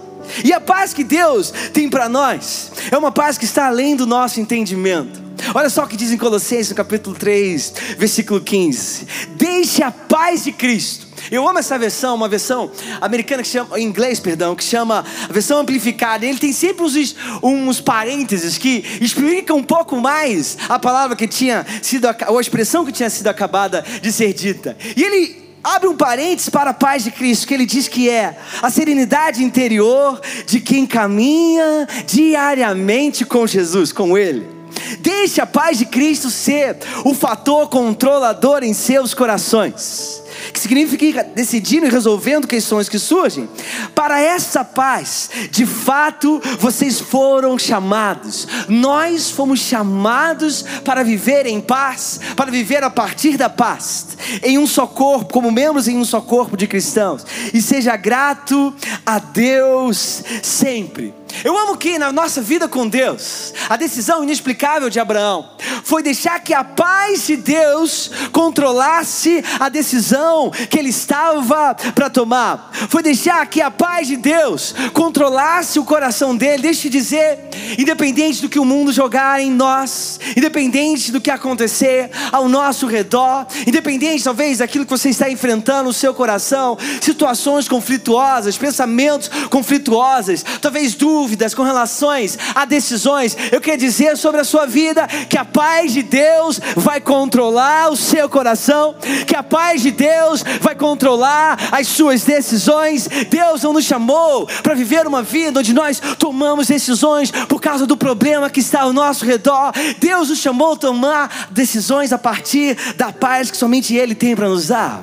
E 0.42 0.52
a 0.52 0.60
paz 0.60 0.92
que 0.92 1.04
Deus 1.04 1.52
tem 1.72 1.88
para 1.88 2.08
nós 2.08 2.72
é 2.90 2.98
uma 2.98 3.12
paz 3.12 3.38
que 3.38 3.44
está 3.44 3.66
além 3.66 3.94
do 3.94 4.06
nosso 4.06 4.40
entendimento. 4.40 5.23
Olha 5.54 5.70
só 5.70 5.84
o 5.84 5.86
que 5.86 5.96
diz 5.96 6.10
em 6.10 6.16
Colossenses, 6.16 6.72
capítulo 6.72 7.16
3, 7.16 7.74
versículo 7.98 8.40
15: 8.40 9.06
Deixe 9.36 9.82
a 9.82 9.90
paz 9.90 10.44
de 10.44 10.52
Cristo. 10.52 11.06
Eu 11.30 11.48
amo 11.48 11.58
essa 11.58 11.78
versão, 11.78 12.14
uma 12.14 12.28
versão 12.28 12.70
americana 13.00 13.42
que 13.42 13.48
chama, 13.48 13.78
em 13.78 13.84
inglês, 13.84 14.20
perdão, 14.20 14.54
que 14.54 14.62
chama 14.62 15.04
a 15.28 15.32
versão 15.32 15.60
amplificada. 15.60 16.26
Ele 16.26 16.38
tem 16.38 16.52
sempre 16.52 16.84
uns, 16.84 17.16
uns 17.42 17.80
parênteses 17.80 18.58
que 18.58 18.84
explicam 19.00 19.56
um 19.56 19.62
pouco 19.62 19.96
mais 19.96 20.58
a 20.68 20.78
palavra 20.78 21.16
que 21.16 21.26
tinha 21.26 21.64
sido, 21.82 22.08
ou 22.28 22.38
a 22.38 22.40
expressão 22.40 22.84
que 22.84 22.92
tinha 22.92 23.08
sido 23.08 23.28
acabada 23.28 23.84
de 24.02 24.12
ser 24.12 24.34
dita. 24.34 24.76
E 24.96 25.02
ele 25.02 25.44
abre 25.62 25.88
um 25.88 25.96
parênteses 25.96 26.50
para 26.50 26.70
a 26.70 26.74
paz 26.74 27.04
de 27.04 27.10
Cristo, 27.10 27.46
que 27.46 27.54
ele 27.54 27.64
diz 27.64 27.88
que 27.88 28.10
é 28.10 28.36
a 28.60 28.70
serenidade 28.70 29.42
interior 29.42 30.20
de 30.46 30.60
quem 30.60 30.86
caminha 30.86 31.88
diariamente 32.06 33.24
com 33.24 33.46
Jesus, 33.46 33.90
com 33.90 34.16
Ele. 34.18 34.53
Deixe 35.00 35.40
a 35.40 35.46
paz 35.46 35.78
de 35.78 35.86
Cristo 35.86 36.30
ser 36.30 36.76
o 37.04 37.14
fator 37.14 37.68
controlador 37.68 38.62
em 38.62 38.72
seus 38.72 39.14
corações. 39.14 40.22
Que 40.52 40.58
significa 40.58 41.24
decidindo 41.24 41.86
e 41.86 41.90
resolvendo 41.90 42.46
questões 42.46 42.88
que 42.88 42.98
surgem. 42.98 43.48
Para 43.94 44.20
essa 44.20 44.64
paz, 44.64 45.30
de 45.50 45.64
fato, 45.64 46.40
vocês 46.58 47.00
foram 47.00 47.58
chamados. 47.58 48.46
Nós 48.68 49.30
fomos 49.30 49.60
chamados 49.60 50.64
para 50.84 51.02
viver 51.02 51.46
em 51.46 51.60
paz, 51.60 52.20
para 52.36 52.50
viver 52.50 52.82
a 52.82 52.90
partir 52.90 53.36
da 53.36 53.48
paz, 53.48 54.08
em 54.42 54.58
um 54.58 54.66
só 54.66 54.86
corpo, 54.86 55.32
como 55.32 55.50
membros 55.50 55.88
em 55.88 55.96
um 55.96 56.04
só 56.04 56.20
corpo 56.20 56.56
de 56.56 56.66
cristãos. 56.66 57.24
E 57.52 57.62
seja 57.62 57.96
grato 57.96 58.74
a 59.06 59.18
Deus 59.18 60.22
sempre. 60.42 61.14
Eu 61.42 61.58
amo 61.58 61.76
que 61.76 61.98
na 61.98 62.12
nossa 62.12 62.40
vida 62.40 62.68
com 62.68 62.86
Deus, 62.86 63.52
a 63.68 63.76
decisão 63.76 64.22
inexplicável 64.22 64.88
de 64.88 65.00
Abraão 65.00 65.50
foi 65.82 66.02
deixar 66.02 66.38
que 66.40 66.54
a 66.54 66.62
paz 66.62 67.26
de 67.26 67.36
Deus 67.36 68.10
controlasse 68.30 69.42
a 69.58 69.68
decisão 69.68 70.50
que 70.70 70.78
ele 70.78 70.90
estava 70.90 71.74
para 71.94 72.10
tomar. 72.10 72.70
Foi 72.88 73.02
deixar 73.02 73.44
que 73.46 73.60
a 73.60 73.70
paz 73.70 74.06
de 74.06 74.16
Deus 74.16 74.74
controlasse 74.92 75.78
o 75.78 75.84
coração 75.84 76.36
dele. 76.36 76.62
Deixa 76.62 76.86
eu 76.86 76.90
dizer, 76.90 77.38
independente 77.78 78.42
do 78.42 78.48
que 78.48 78.58
o 78.58 78.64
mundo 78.64 78.92
jogar 78.92 79.40
em 79.40 79.50
nós, 79.50 80.20
independente 80.36 81.10
do 81.10 81.20
que 81.20 81.30
acontecer 81.30 82.10
ao 82.30 82.48
nosso 82.48 82.86
redor, 82.86 83.46
independente 83.66 84.24
talvez 84.24 84.58
daquilo 84.58 84.84
que 84.84 84.90
você 84.90 85.10
está 85.10 85.30
enfrentando 85.30 85.84
no 85.84 85.92
seu 85.92 86.14
coração, 86.14 86.78
situações 87.00 87.68
conflituosas, 87.68 88.56
pensamentos 88.56 89.30
conflituosos, 89.50 90.44
talvez 90.60 90.94
dúvidas 90.94 91.23
dúvidas 91.24 91.54
com 91.54 91.62
relações 91.62 92.38
a 92.54 92.66
decisões, 92.66 93.34
eu 93.50 93.58
quero 93.58 93.78
dizer 93.78 94.14
sobre 94.18 94.42
a 94.42 94.44
sua 94.44 94.66
vida 94.66 95.06
que 95.06 95.38
a 95.38 95.44
paz 95.44 95.90
de 95.90 96.02
Deus 96.02 96.60
vai 96.76 97.00
controlar 97.00 97.90
o 97.90 97.96
seu 97.96 98.28
coração, 98.28 98.94
que 99.26 99.34
a 99.34 99.42
paz 99.42 99.80
de 99.80 99.90
Deus 99.90 100.44
vai 100.60 100.74
controlar 100.74 101.58
as 101.72 101.86
suas 101.88 102.24
decisões. 102.24 103.08
Deus 103.30 103.62
não 103.62 103.72
nos 103.72 103.86
chamou 103.86 104.46
para 104.62 104.74
viver 104.74 105.06
uma 105.06 105.22
vida 105.22 105.60
onde 105.60 105.72
nós 105.72 105.98
tomamos 106.18 106.66
decisões 106.66 107.30
por 107.30 107.58
causa 107.58 107.86
do 107.86 107.96
problema 107.96 108.50
que 108.50 108.60
está 108.60 108.82
ao 108.82 108.92
nosso 108.92 109.24
redor. 109.24 109.72
Deus 109.98 110.28
nos 110.28 110.38
chamou 110.38 110.74
a 110.74 110.76
tomar 110.76 111.48
decisões 111.50 112.12
a 112.12 112.18
partir 112.18 112.76
da 112.96 113.10
paz 113.12 113.50
que 113.50 113.56
somente 113.56 113.94
Ele 113.94 114.14
tem 114.14 114.36
para 114.36 114.48
nos 114.48 114.68
dar. 114.68 115.02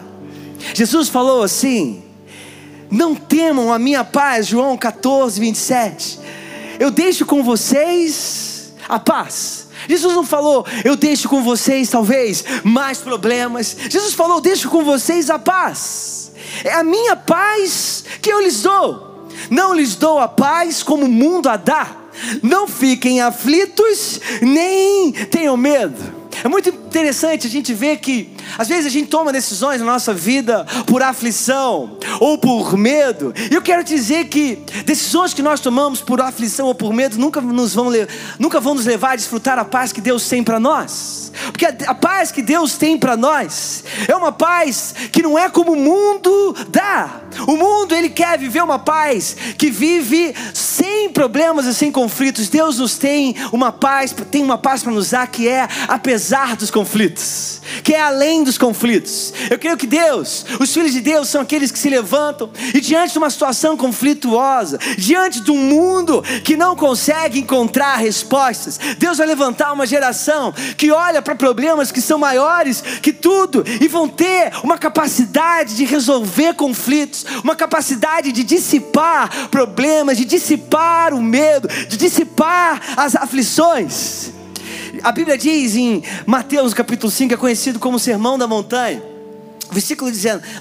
Jesus 0.76 1.10
falou 1.10 1.42
assim: 1.42 2.11
não 2.92 3.16
temam 3.16 3.72
a 3.72 3.80
minha 3.80 4.04
paz, 4.04 4.48
João 4.48 4.78
14, 4.78 5.40
27. 5.40 6.20
Eu 6.80 6.92
deixo 6.92 7.26
com 7.26 7.42
vocês 7.42 8.74
a 8.90 9.00
paz. 9.00 9.68
Jesus 9.88 10.14
não 10.14 10.24
falou, 10.24 10.66
eu 10.84 10.96
deixo 10.96 11.28
com 11.30 11.42
vocês 11.42 11.90
talvez 11.90 12.44
mais 12.64 13.00
problemas. 13.00 13.76
Jesus 13.90 14.14
falou, 14.14 14.38
eu 14.38 14.42
deixo 14.42 14.70
com 14.70 14.84
vocês 14.84 15.30
a 15.30 15.40
paz. 15.40 16.32
É 16.64 16.74
a 16.74 16.84
minha 16.84 17.16
paz 17.16 18.04
que 18.22 18.32
eu 18.32 18.42
lhes 18.42 18.62
dou. 18.62 19.30
Não 19.50 19.74
lhes 19.74 19.96
dou 19.96 20.20
a 20.20 20.28
paz 20.28 20.84
como 20.84 21.06
o 21.06 21.10
mundo 21.10 21.50
a 21.50 21.56
dá. 21.56 21.88
Não 22.44 22.68
fiquem 22.68 23.22
aflitos, 23.22 24.20
nem 24.42 25.12
tenham 25.12 25.56
medo. 25.58 26.21
É 26.44 26.48
muito 26.48 26.70
interessante 26.70 27.48
a 27.48 27.50
gente 27.50 27.74
ver 27.74 27.98
que 27.98 28.30
às 28.58 28.68
vezes 28.68 28.86
a 28.86 28.90
gente 28.90 29.08
toma 29.10 29.32
decisões 29.32 29.80
na 29.80 29.86
nossa 29.86 30.14
vida 30.14 30.66
por 30.88 31.02
aflição 31.04 31.98
ou 32.20 32.38
por 32.38 32.78
medo. 32.78 33.34
E 33.50 33.54
eu 33.54 33.62
quero 33.62 33.84
dizer 33.84 34.26
que 34.26 34.58
decisões 34.86 35.34
que 35.34 35.42
nós 35.42 35.60
tomamos 35.60 36.02
por 36.02 36.20
aflição 36.22 36.68
ou 36.68 36.76
por 36.76 36.94
medo 36.94 37.18
nunca, 37.18 37.42
nos 37.42 37.74
vão, 37.74 37.90
nunca 38.40 38.60
vão 38.60 38.74
nos 38.74 38.86
levar 38.86 39.12
a 39.12 39.16
desfrutar 39.16 39.60
a 39.60 39.66
paz 39.66 39.92
que 39.92 40.02
Deus 40.02 40.28
tem 40.28 40.44
para 40.44 40.60
nós. 40.60 41.32
Porque 41.52 41.66
a, 41.66 41.76
a 41.88 41.96
paz 41.96 42.32
que 42.32 42.42
Deus 42.42 42.76
tem 42.76 42.98
para 42.98 43.16
nós 43.16 43.84
é 44.08 44.16
uma 44.16 44.32
paz 44.32 44.96
que 45.12 45.22
não 45.22 45.38
é 45.38 45.50
como 45.50 45.74
o 45.74 45.76
mundo 45.76 46.56
dá. 46.70 47.22
O 47.48 47.56
mundo 47.56 47.96
ele 47.96 48.10
quer 48.10 48.38
viver 48.38 48.64
uma 48.64 48.80
paz 48.80 49.36
que 49.58 49.70
vive 49.70 50.34
sem 50.54 51.10
problemas 51.10 51.66
e 51.66 51.74
sem 51.74 51.92
conflitos. 51.92 52.50
Deus 52.50 52.78
nos 52.80 52.98
tem 52.98 53.36
uma 53.52 53.72
paz, 53.72 54.14
tem 54.30 54.44
uma 54.44 54.58
paz 54.58 54.84
para 54.84 54.92
nos 54.92 55.12
dar 55.12 55.28
que 55.28 55.48
é 55.48 55.68
apesar 55.88 56.56
dos 56.56 56.72
conflitos, 56.72 57.62
que 57.84 57.94
é 57.94 58.02
além 58.02 58.44
dos 58.44 58.58
conflitos. 58.58 59.34
Eu 59.50 59.60
creio 59.60 59.78
que 59.78 59.88
Deus, 59.88 60.46
os 60.60 60.74
filhos 60.74 60.94
de 60.94 61.02
Deus 61.02 61.30
são 61.30 61.42
aqueles 61.42 61.72
que 61.72 61.80
se 61.80 61.90
levantam 61.90 62.50
e 62.74 62.80
diante 62.80 63.14
de 63.14 63.18
uma 63.18 63.30
situação 63.30 63.76
conflituosa, 63.78 64.80
diante 64.98 65.42
de 65.42 65.52
um 65.52 65.58
mundo 65.58 66.24
que 66.44 66.56
não 66.56 66.76
consegue 66.76 67.40
encontrar 67.40 67.96
respostas, 67.98 68.80
Deus 68.98 69.18
vai 69.18 69.28
levantar 69.28 69.74
uma 69.74 69.86
geração 69.86 70.54
que 70.78 70.92
olha 70.92 71.22
para 71.22 71.36
problemas 71.36 71.92
que 71.92 72.02
são 72.02 72.18
maiores 72.18 72.82
que 73.02 73.14
tudo 73.14 73.64
e 73.80 73.88
vão 73.88 74.08
ter 74.08 74.52
uma 74.64 74.78
capacidade 74.78 75.76
de 75.76 75.86
resolver 75.86 76.54
conflitos 76.54 77.21
uma 77.44 77.56
capacidade 77.56 78.32
de 78.32 78.44
dissipar 78.44 79.50
problemas, 79.50 80.18
de 80.18 80.26
dissipar 80.26 81.14
o 81.14 81.22
medo, 81.22 81.68
de 81.68 81.98
dissipar 81.98 82.82
as 82.98 83.16
aflições. 83.16 84.32
A 85.04 85.12
Bíblia 85.12 85.38
diz 85.38 85.76
em 85.76 86.04
Mateus 86.26 86.74
capítulo 86.74 87.12
5, 87.12 87.34
é 87.34 87.38
conhecido 87.38 87.80
como 87.80 87.98
o 87.98 88.00
Sermão 88.00 88.38
da 88.38 88.48
Montanha. 88.48 89.02
Versículo 89.72 90.12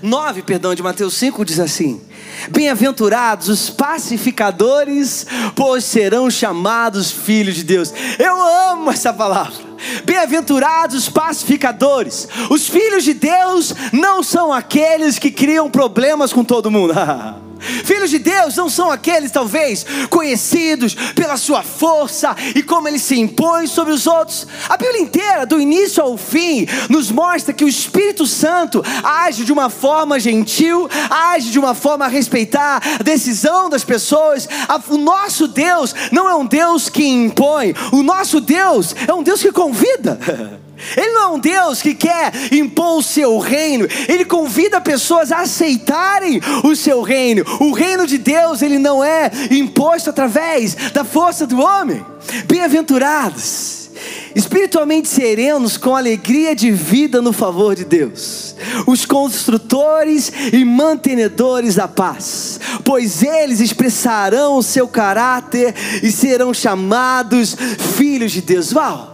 9, 0.02 0.43
perdão, 0.43 0.73
de 0.73 0.83
Mateus 0.85 1.14
5 1.14 1.45
diz 1.45 1.59
assim: 1.59 2.00
Bem-aventurados 2.49 3.49
os 3.49 3.69
pacificadores, 3.69 5.26
pois 5.57 5.85
serão 5.85 6.31
chamados 6.31 7.11
filhos 7.11 7.57
de 7.57 7.64
Deus. 7.64 7.93
Eu 8.19 8.40
amo 8.71 8.90
essa 8.90 9.12
palavra. 9.12 9.70
Bem-aventurados 10.05 10.97
os 10.97 11.09
pacificadores. 11.09 12.29
Os 12.51 12.69
filhos 12.69 13.05
de 13.05 13.15
Deus 13.15 13.75
não 13.93 14.23
são 14.23 14.53
aqueles 14.53 15.19
que 15.19 15.31
criam 15.31 15.71
problemas 15.71 16.33
com 16.33 16.45
todo 16.45 16.71
mundo. 16.71 16.95
Filhos 17.61 18.11
de 18.11 18.19
Deus 18.19 18.57
não 18.57 18.69
são 18.69 18.90
aqueles, 18.90 19.31
talvez, 19.31 19.85
conhecidos 20.09 20.95
pela 21.14 21.37
sua 21.37 21.62
força 21.62 22.35
e 22.55 22.62
como 22.62 22.88
eles 22.88 23.02
se 23.02 23.19
impõem 23.19 23.67
sobre 23.67 23.93
os 23.93 24.07
outros. 24.07 24.47
A 24.69 24.76
Bíblia 24.76 25.02
inteira, 25.02 25.47
do 25.47 25.61
início 25.61 26.02
ao 26.02 26.17
fim, 26.17 26.67
nos 26.88 27.11
mostra 27.11 27.52
que 27.52 27.64
o 27.64 27.69
Espírito 27.69 28.26
Santo 28.26 28.83
age 29.02 29.45
de 29.45 29.52
uma 29.52 29.71
forma 29.71 30.19
gentil, 30.19 30.88
age 31.09 31.50
de 31.50 31.59
uma 31.59 31.75
forma 31.75 32.05
a 32.05 32.09
respeitar 32.09 32.81
a 32.99 33.02
decisão 33.02 33.69
das 33.69 33.85
pessoas. 33.85 34.49
O 34.88 34.97
nosso 34.97 35.47
Deus 35.47 35.95
não 36.11 36.29
é 36.29 36.35
um 36.35 36.47
Deus 36.47 36.88
que 36.88 37.07
impõe, 37.07 37.75
o 37.93 38.02
nosso 38.02 38.40
Deus 38.40 38.95
é 39.07 39.12
um 39.12 39.23
Deus 39.23 39.43
que 39.43 39.52
convida. 39.52 40.19
Ele 40.97 41.13
não 41.13 41.23
é 41.23 41.29
um 41.29 41.39
Deus 41.39 41.83
que 41.83 41.95
quer 41.95 42.33
impor 42.53 42.99
o 42.99 43.03
seu 43.03 43.39
reino, 43.39 43.87
ele 44.09 44.25
convida 44.25 44.81
pessoas 44.81 45.31
a 45.33 45.41
aceitarem 45.41 46.41
o 46.65 46.75
seu 46.75 47.03
reino. 47.03 47.45
O 47.61 47.73
reino 47.73 48.07
de 48.07 48.19
Deus, 48.19 48.63
ele 48.63 48.79
não 48.79 49.03
é 49.03 49.31
imposto 49.51 50.11
através 50.11 50.75
da 50.93 51.05
força 51.05 51.47
do 51.47 51.61
homem. 51.61 52.05
Bem-aventurados, 52.47 53.91
espiritualmente 54.35 55.09
serenos, 55.09 55.77
com 55.77 55.95
alegria 55.97 56.55
de 56.55 56.71
vida 56.71 57.21
no 57.21 57.33
favor 57.33 57.75
de 57.75 57.85
Deus, 57.85 58.55
os 58.87 59.05
construtores 59.05 60.33
e 60.53 60.65
mantenedores 60.65 61.75
da 61.75 61.89
paz, 61.89 62.61
pois 62.85 63.23
eles 63.23 63.61
expressarão 63.61 64.57
o 64.57 64.63
seu 64.63 64.87
caráter 64.87 65.75
e 66.03 66.11
serão 66.11 66.55
chamados 66.55 67.57
filhos 67.97 68.33
de 68.33 68.41
Deus. 68.41 68.73
Uau! 68.73 69.10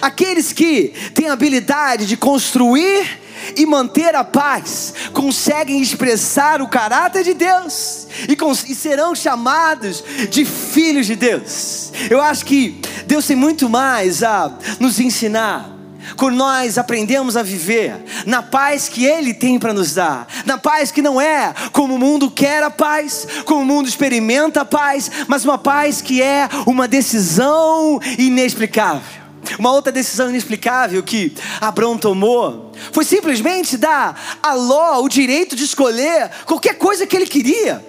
Aqueles 0.00 0.52
que 0.52 0.92
têm 1.14 1.28
habilidade 1.28 2.06
de 2.06 2.16
construir 2.16 3.22
e 3.56 3.66
manter 3.66 4.14
a 4.14 4.24
paz, 4.24 4.94
conseguem 5.12 5.80
expressar 5.80 6.62
o 6.62 6.68
caráter 6.68 7.24
de 7.24 7.34
Deus 7.34 8.06
e, 8.28 8.36
e, 8.70 8.74
serão 8.74 9.14
chamados 9.14 10.02
de 10.30 10.44
filhos 10.44 11.06
de 11.06 11.16
Deus. 11.16 11.92
Eu 12.08 12.20
acho 12.20 12.44
que 12.44 12.80
Deus 13.06 13.26
tem 13.26 13.36
muito 13.36 13.68
mais 13.68 14.22
a 14.22 14.52
nos 14.78 15.00
ensinar. 15.00 15.70
Quando 16.16 16.36
nós 16.36 16.78
aprendemos 16.78 17.36
a 17.36 17.42
viver 17.42 17.94
na 18.26 18.42
paz 18.42 18.88
que 18.88 19.04
Ele 19.06 19.32
tem 19.32 19.58
para 19.58 19.72
nos 19.72 19.94
dar, 19.94 20.26
na 20.44 20.58
paz 20.58 20.90
que 20.90 21.00
não 21.00 21.20
é 21.20 21.54
como 21.72 21.94
o 21.94 21.98
mundo 21.98 22.30
quer 22.30 22.62
a 22.62 22.70
paz, 22.70 23.26
como 23.46 23.62
o 23.62 23.64
mundo 23.64 23.88
experimenta 23.88 24.62
a 24.62 24.64
paz, 24.64 25.10
mas 25.28 25.44
uma 25.44 25.56
paz 25.56 26.02
que 26.02 26.20
é 26.20 26.48
uma 26.66 26.88
decisão 26.88 28.00
inexplicável. 28.18 29.21
Uma 29.58 29.72
outra 29.72 29.92
decisão 29.92 30.30
inexplicável 30.30 31.02
que 31.02 31.34
Abraão 31.60 31.98
tomou 31.98 32.72
foi 32.92 33.04
simplesmente 33.04 33.76
dar 33.76 34.38
a 34.42 34.54
Ló 34.54 35.02
o 35.02 35.08
direito 35.08 35.56
de 35.56 35.64
escolher 35.64 36.30
qualquer 36.46 36.74
coisa 36.74 37.06
que 37.06 37.16
ele 37.16 37.26
queria. 37.26 37.84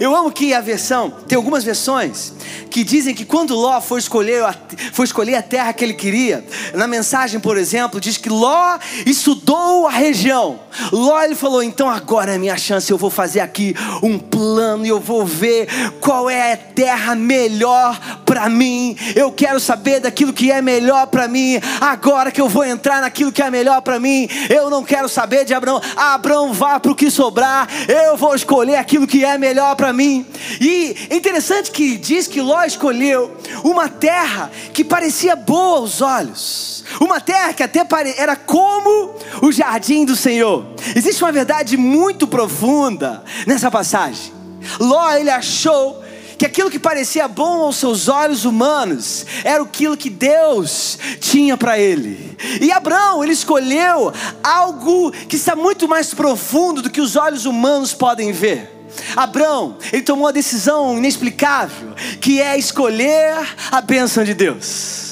Eu 0.00 0.14
amo 0.14 0.30
que 0.30 0.52
a 0.52 0.60
versão, 0.60 1.10
tem 1.26 1.36
algumas 1.36 1.64
versões 1.64 2.32
que 2.70 2.84
dizem 2.84 3.14
que 3.14 3.24
quando 3.24 3.54
Ló 3.54 3.80
foi 3.80 3.98
escolher, 3.98 4.44
foi 4.92 5.04
escolher 5.04 5.36
a 5.36 5.42
terra 5.42 5.72
que 5.72 5.84
ele 5.84 5.94
queria, 5.94 6.44
na 6.74 6.86
mensagem, 6.86 7.40
por 7.40 7.56
exemplo, 7.56 8.00
diz 8.00 8.16
que 8.16 8.28
Ló 8.28 8.78
estudou 9.06 9.86
a 9.86 9.90
região. 9.90 10.60
Ló 10.92 11.22
ele 11.22 11.34
falou: 11.34 11.62
então 11.62 11.88
agora 11.88 12.34
é 12.34 12.38
minha 12.38 12.56
chance, 12.56 12.90
eu 12.90 12.98
vou 12.98 13.10
fazer 13.10 13.40
aqui 13.40 13.74
um 14.02 14.18
plano 14.18 14.84
e 14.84 14.88
eu 14.88 15.00
vou 15.00 15.24
ver 15.24 15.68
qual 16.00 16.28
é 16.28 16.52
a 16.52 16.56
terra 16.56 17.14
melhor 17.14 17.98
para 18.24 18.48
mim. 18.48 18.96
Eu 19.16 19.32
quero 19.32 19.58
saber 19.58 20.00
daquilo 20.00 20.32
que 20.32 20.50
é 20.50 20.60
melhor 20.60 21.06
para 21.06 21.26
mim. 21.26 21.60
Agora 21.80 22.30
que 22.30 22.40
eu 22.40 22.48
vou 22.48 22.64
entrar 22.64 23.00
naquilo 23.00 23.32
que 23.32 23.42
é 23.42 23.50
melhor 23.50 23.80
para 23.80 23.98
mim, 23.98 24.28
eu 24.48 24.70
não 24.70 24.84
quero 24.84 25.08
saber 25.08 25.44
de 25.44 25.54
Abraão. 25.54 25.80
Abraão 25.96 26.52
vá 26.52 26.78
para 26.78 26.92
o 26.92 26.94
que 26.94 27.10
sobrar. 27.10 27.68
Eu 27.88 28.16
vou 28.16 28.34
escolher 28.34 28.76
aquilo 28.76 29.06
que 29.06 29.24
é 29.24 29.38
melhor 29.38 29.74
para 29.76 29.92
mim. 29.92 30.26
E 30.60 30.94
interessante 31.10 31.70
que 31.70 31.96
diz 31.96 32.26
que 32.26 32.37
Ló 32.40 32.64
escolheu 32.64 33.36
uma 33.64 33.88
terra 33.88 34.50
que 34.72 34.84
parecia 34.84 35.36
boa 35.36 35.78
aos 35.78 36.00
olhos, 36.00 36.84
uma 37.00 37.20
terra 37.20 37.52
que 37.52 37.62
até 37.62 37.86
era 38.16 38.36
como 38.36 39.14
o 39.42 39.52
jardim 39.52 40.04
do 40.04 40.16
Senhor. 40.16 40.66
Existe 40.94 41.22
uma 41.22 41.32
verdade 41.32 41.76
muito 41.76 42.26
profunda 42.26 43.22
nessa 43.46 43.70
passagem. 43.70 44.32
Ló 44.80 45.12
ele 45.12 45.30
achou 45.30 46.02
que 46.38 46.46
aquilo 46.46 46.70
que 46.70 46.78
parecia 46.78 47.26
bom 47.26 47.62
aos 47.62 47.76
seus 47.76 48.08
olhos 48.08 48.44
humanos 48.44 49.26
era 49.42 49.62
aquilo 49.62 49.96
que 49.96 50.08
Deus 50.08 50.96
tinha 51.20 51.56
para 51.56 51.76
ele. 51.78 52.36
E 52.60 52.70
Abraão, 52.70 53.24
ele 53.24 53.32
escolheu 53.32 54.12
algo 54.42 55.10
que 55.10 55.34
está 55.34 55.56
muito 55.56 55.88
mais 55.88 56.14
profundo 56.14 56.80
do 56.80 56.90
que 56.90 57.00
os 57.00 57.16
olhos 57.16 57.44
humanos 57.44 57.92
podem 57.92 58.30
ver. 58.30 58.77
Abraão, 59.16 59.76
ele 59.92 60.02
tomou 60.02 60.26
uma 60.26 60.32
decisão 60.32 60.96
inexplicável, 60.96 61.94
que 62.20 62.40
é 62.40 62.58
escolher 62.58 63.34
a 63.70 63.80
bênção 63.80 64.24
de 64.24 64.34
Deus. 64.34 65.08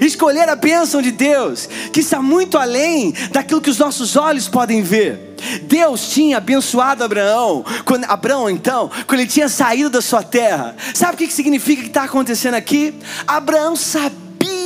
Escolher 0.00 0.48
a 0.48 0.56
bênção 0.56 1.02
de 1.02 1.10
Deus, 1.10 1.68
que 1.92 2.00
está 2.00 2.22
muito 2.22 2.56
além 2.56 3.12
daquilo 3.32 3.60
que 3.60 3.70
os 3.70 3.78
nossos 3.78 4.16
olhos 4.16 4.48
podem 4.48 4.82
ver. 4.82 5.36
Deus 5.62 6.10
tinha 6.10 6.36
abençoado 6.36 7.02
Abraão, 7.02 7.64
quando, 7.84 8.04
Abraão 8.04 8.48
então, 8.48 8.90
quando 9.06 9.20
ele 9.20 9.28
tinha 9.28 9.48
saído 9.48 9.90
da 9.90 10.02
sua 10.02 10.22
terra. 10.22 10.76
Sabe 10.94 11.14
o 11.14 11.16
que 11.16 11.32
significa 11.32 11.82
que 11.82 11.88
está 11.88 12.04
acontecendo 12.04 12.54
aqui? 12.54 12.94
Abraão 13.26 13.74
sabia 13.74 14.19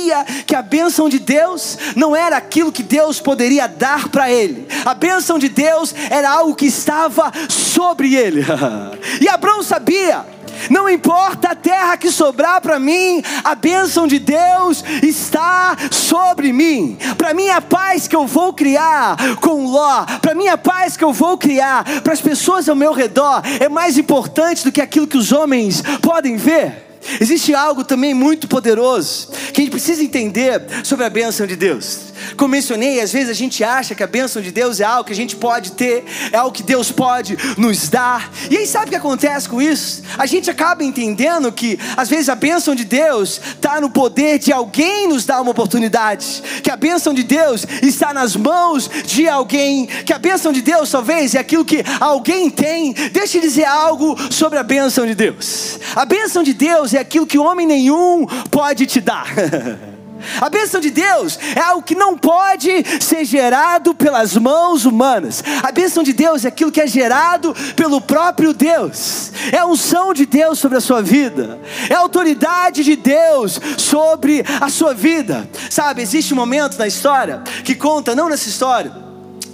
sabia 0.05 0.25
que 0.45 0.55
a 0.55 0.61
bênção 0.61 1.09
de 1.09 1.19
Deus 1.19 1.77
não 1.95 2.15
era 2.15 2.37
aquilo 2.37 2.71
que 2.71 2.83
Deus 2.83 3.19
poderia 3.19 3.67
dar 3.67 4.09
para 4.09 4.31
ele, 4.31 4.67
a 4.85 4.93
bênção 4.93 5.39
de 5.39 5.49
Deus 5.49 5.93
era 6.09 6.29
algo 6.29 6.55
que 6.55 6.65
estava 6.65 7.31
sobre 7.49 8.15
ele. 8.15 8.45
e 9.19 9.27
Abraão 9.27 9.63
sabia. 9.63 10.35
Não 10.69 10.87
importa 10.87 11.49
a 11.49 11.55
terra 11.55 11.97
que 11.97 12.09
sobrar 12.09 12.61
para 12.61 12.79
mim, 12.79 13.21
a 13.43 13.55
bênção 13.55 14.07
de 14.07 14.19
Deus 14.19 14.83
está 15.03 15.75
sobre 15.91 16.53
mim. 16.53 16.97
Para 17.17 17.33
mim, 17.33 17.49
a 17.49 17.61
paz 17.61 18.07
que 18.07 18.15
eu 18.15 18.25
vou 18.25 18.53
criar 18.53 19.17
com 19.41 19.65
Ló, 19.65 20.05
para 20.21 20.33
mim, 20.33 20.47
a 20.47 20.57
paz 20.57 20.95
que 20.95 21.03
eu 21.03 21.11
vou 21.11 21.37
criar 21.37 21.83
para 22.01 22.13
as 22.13 22.21
pessoas 22.21 22.69
ao 22.69 22.75
meu 22.75 22.93
redor 22.93 23.41
é 23.59 23.67
mais 23.67 23.97
importante 23.97 24.63
do 24.63 24.71
que 24.71 24.81
aquilo 24.81 25.07
que 25.07 25.17
os 25.17 25.33
homens 25.33 25.83
podem 26.01 26.37
ver. 26.37 26.84
Existe 27.19 27.53
algo 27.53 27.83
também 27.83 28.13
muito 28.13 28.47
poderoso 28.47 29.29
que 29.53 29.61
a 29.61 29.63
gente 29.63 29.71
precisa 29.71 30.03
entender 30.03 30.61
sobre 30.83 31.05
a 31.05 31.09
bênção 31.09 31.45
de 31.45 31.55
Deus. 31.55 32.14
Como 32.37 32.49
mencionei, 32.49 32.99
às 32.99 33.11
vezes 33.11 33.29
a 33.29 33.33
gente 33.33 33.63
acha 33.63 33.95
que 33.95 34.03
a 34.03 34.07
bênção 34.07 34.41
de 34.41 34.51
Deus 34.51 34.79
é 34.79 34.83
algo 34.83 35.05
que 35.05 35.13
a 35.13 35.15
gente 35.15 35.35
pode 35.35 35.71
ter, 35.73 36.03
é 36.31 36.37
algo 36.37 36.51
que 36.51 36.63
Deus 36.63 36.91
pode 36.91 37.37
nos 37.57 37.89
dar. 37.89 38.31
E 38.49 38.57
aí 38.57 38.67
sabe 38.67 38.87
o 38.87 38.89
que 38.89 38.95
acontece 38.95 39.47
com 39.47 39.61
isso? 39.61 40.03
A 40.17 40.25
gente 40.25 40.49
acaba 40.49 40.83
entendendo 40.83 41.51
que 41.51 41.79
às 41.95 42.09
vezes 42.09 42.29
a 42.29 42.35
bênção 42.35 42.75
de 42.75 42.85
Deus 42.85 43.39
está 43.55 43.79
no 43.79 43.89
poder 43.89 44.39
de 44.39 44.51
alguém 44.51 45.07
nos 45.07 45.25
dar 45.25 45.41
uma 45.41 45.51
oportunidade, 45.51 46.43
que 46.63 46.71
a 46.71 46.75
bênção 46.75 47.13
de 47.13 47.23
Deus 47.23 47.65
está 47.81 48.13
nas 48.13 48.35
mãos 48.35 48.89
de 49.05 49.27
alguém, 49.27 49.85
que 49.85 50.13
a 50.13 50.19
bênção 50.19 50.51
de 50.51 50.61
Deus 50.61 50.89
talvez 50.89 51.35
é 51.35 51.39
aquilo 51.39 51.65
que 51.65 51.83
alguém 51.99 52.49
tem. 52.49 52.93
Deixa 53.11 53.37
eu 53.37 53.41
dizer 53.41 53.65
algo 53.65 54.15
sobre 54.31 54.59
a 54.59 54.63
bênção 54.63 55.05
de 55.05 55.15
Deus. 55.15 55.79
A 55.95 56.05
bênção 56.05 56.43
de 56.43 56.53
Deus 56.53 56.93
é 56.93 56.99
aquilo 56.99 57.25
que 57.25 57.37
homem 57.37 57.65
nenhum 57.65 58.25
pode 58.49 58.85
te 58.85 58.99
dar. 58.99 59.27
A 60.41 60.49
bênção 60.49 60.79
de 60.81 60.89
Deus 60.89 61.37
é 61.55 61.59
algo 61.59 61.83
que 61.83 61.95
não 61.95 62.17
pode 62.17 62.69
ser 63.01 63.25
gerado 63.25 63.93
pelas 63.93 64.35
mãos 64.35 64.85
humanas. 64.85 65.43
A 65.63 65.71
bênção 65.71 66.03
de 66.03 66.13
Deus 66.13 66.45
é 66.45 66.47
aquilo 66.47 66.71
que 66.71 66.81
é 66.81 66.87
gerado 66.87 67.55
pelo 67.75 68.01
próprio 68.01 68.53
Deus. 68.53 69.31
É 69.51 69.57
a 69.57 69.65
unção 69.65 70.13
de 70.13 70.25
Deus 70.25 70.59
sobre 70.59 70.77
a 70.77 70.81
sua 70.81 71.01
vida. 71.01 71.59
É 71.89 71.93
a 71.93 71.99
autoridade 71.99 72.83
de 72.83 72.95
Deus 72.95 73.59
sobre 73.77 74.43
a 74.59 74.69
sua 74.69 74.93
vida. 74.93 75.49
Sabe, 75.69 76.01
existe 76.01 76.33
um 76.33 76.37
momento 76.37 76.77
na 76.77 76.87
história 76.87 77.41
que 77.63 77.75
conta, 77.75 78.15
não 78.15 78.29
nessa 78.29 78.49
história, 78.49 79.04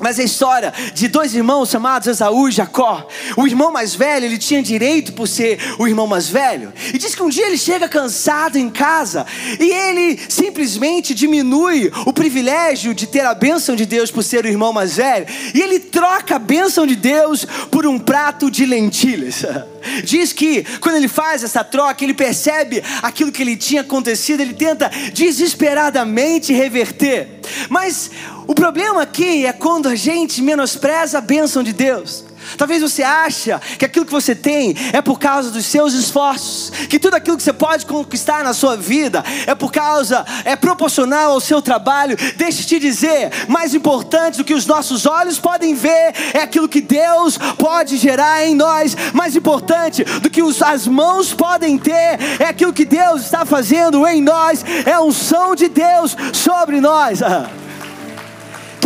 mas 0.01 0.19
a 0.19 0.23
história 0.23 0.73
de 0.93 1.07
dois 1.07 1.33
irmãos 1.33 1.69
chamados 1.69 2.07
Esaú 2.07 2.49
e 2.49 2.51
Jacó. 2.51 3.07
O 3.37 3.47
irmão 3.47 3.71
mais 3.71 3.95
velho, 3.95 4.25
ele 4.25 4.37
tinha 4.37 4.61
direito 4.61 5.13
por 5.13 5.27
ser 5.27 5.59
o 5.77 5.87
irmão 5.87 6.07
mais 6.07 6.27
velho. 6.27 6.73
E 6.93 6.97
diz 6.97 7.15
que 7.15 7.23
um 7.23 7.29
dia 7.29 7.47
ele 7.47 7.57
chega 7.57 7.87
cansado 7.87 8.57
em 8.57 8.69
casa 8.69 9.25
e 9.59 9.71
ele 9.71 10.19
simplesmente 10.27 11.13
diminui 11.13 11.91
o 12.05 12.11
privilégio 12.11 12.93
de 12.93 13.07
ter 13.07 13.25
a 13.25 13.33
bênção 13.33 13.75
de 13.75 13.85
Deus 13.85 14.11
por 14.11 14.23
ser 14.23 14.45
o 14.45 14.47
irmão 14.47 14.73
mais 14.73 14.97
velho. 14.97 15.27
E 15.53 15.61
ele 15.61 15.79
troca 15.79 16.35
a 16.35 16.39
bênção 16.39 16.85
de 16.85 16.95
Deus 16.95 17.45
por 17.69 17.85
um 17.85 17.99
prato 17.99 18.49
de 18.49 18.65
lentilhas. 18.65 19.45
Diz 20.03 20.33
que 20.33 20.63
quando 20.79 20.95
ele 20.95 21.07
faz 21.07 21.43
essa 21.43 21.63
troca, 21.63 22.03
ele 22.03 22.13
percebe 22.13 22.83
aquilo 23.01 23.31
que 23.31 23.41
ele 23.41 23.55
tinha 23.55 23.81
acontecido, 23.81 24.41
ele 24.41 24.53
tenta 24.53 24.89
desesperadamente 25.13 26.53
reverter. 26.53 27.39
Mas 27.69 28.11
o 28.47 28.53
problema 28.53 29.01
aqui 29.01 29.45
é 29.45 29.53
quando 29.53 29.87
a 29.87 29.95
gente 29.95 30.41
menospreza 30.41 31.17
a 31.17 31.21
bênção 31.21 31.63
de 31.63 31.73
Deus. 31.73 32.30
Talvez 32.57 32.81
você 32.81 33.03
acha 33.03 33.59
que 33.77 33.85
aquilo 33.85 34.05
que 34.05 34.11
você 34.11 34.35
tem 34.35 34.75
é 34.93 35.01
por 35.01 35.19
causa 35.19 35.51
dos 35.51 35.65
seus 35.65 35.93
esforços, 35.93 36.71
que 36.89 36.99
tudo 36.99 37.15
aquilo 37.15 37.37
que 37.37 37.43
você 37.43 37.53
pode 37.53 37.85
conquistar 37.85 38.43
na 38.43 38.53
sua 38.53 38.75
vida 38.75 39.23
é 39.45 39.55
por 39.55 39.71
causa, 39.71 40.25
é 40.45 40.55
proporcional 40.55 41.31
ao 41.31 41.39
seu 41.39 41.61
trabalho. 41.61 42.17
Deixe 42.37 42.63
te 42.63 42.79
dizer, 42.79 43.31
mais 43.47 43.73
importante 43.73 44.37
do 44.37 44.43
que 44.43 44.53
os 44.53 44.65
nossos 44.65 45.05
olhos 45.05 45.39
podem 45.39 45.73
ver 45.73 46.13
é 46.33 46.39
aquilo 46.39 46.67
que 46.67 46.81
Deus 46.81 47.37
pode 47.57 47.97
gerar 47.97 48.45
em 48.45 48.55
nós. 48.55 48.95
Mais 49.13 49.35
importante 49.35 50.03
do 50.03 50.29
que 50.29 50.41
as 50.63 50.87
mãos 50.87 51.33
podem 51.33 51.77
ter 51.77 52.19
é 52.39 52.45
aquilo 52.45 52.73
que 52.73 52.85
Deus 52.85 53.21
está 53.21 53.45
fazendo 53.45 54.05
em 54.07 54.21
nós. 54.21 54.63
É 54.85 54.93
a 54.93 55.01
unção 55.01 55.55
de 55.55 55.67
Deus 55.67 56.15
sobre 56.33 56.79
nós. 56.79 57.19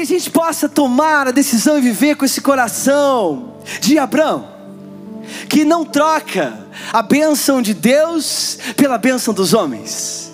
A 0.05 0.07
gente 0.07 0.29
possa 0.29 0.69
tomar 0.69 1.29
a 1.29 1.31
decisão 1.31 1.79
e 1.79 1.81
viver 1.81 2.15
com 2.15 2.25
esse 2.25 2.39
coração 2.39 3.55
de 3.81 3.97
Abraão, 3.97 4.47
que 5.49 5.65
não 5.65 5.83
troca 5.83 6.67
a 6.93 7.01
bênção 7.01 7.59
de 7.59 7.73
Deus 7.73 8.59
pela 8.77 8.99
bênção 8.99 9.33
dos 9.33 9.55
homens, 9.55 10.31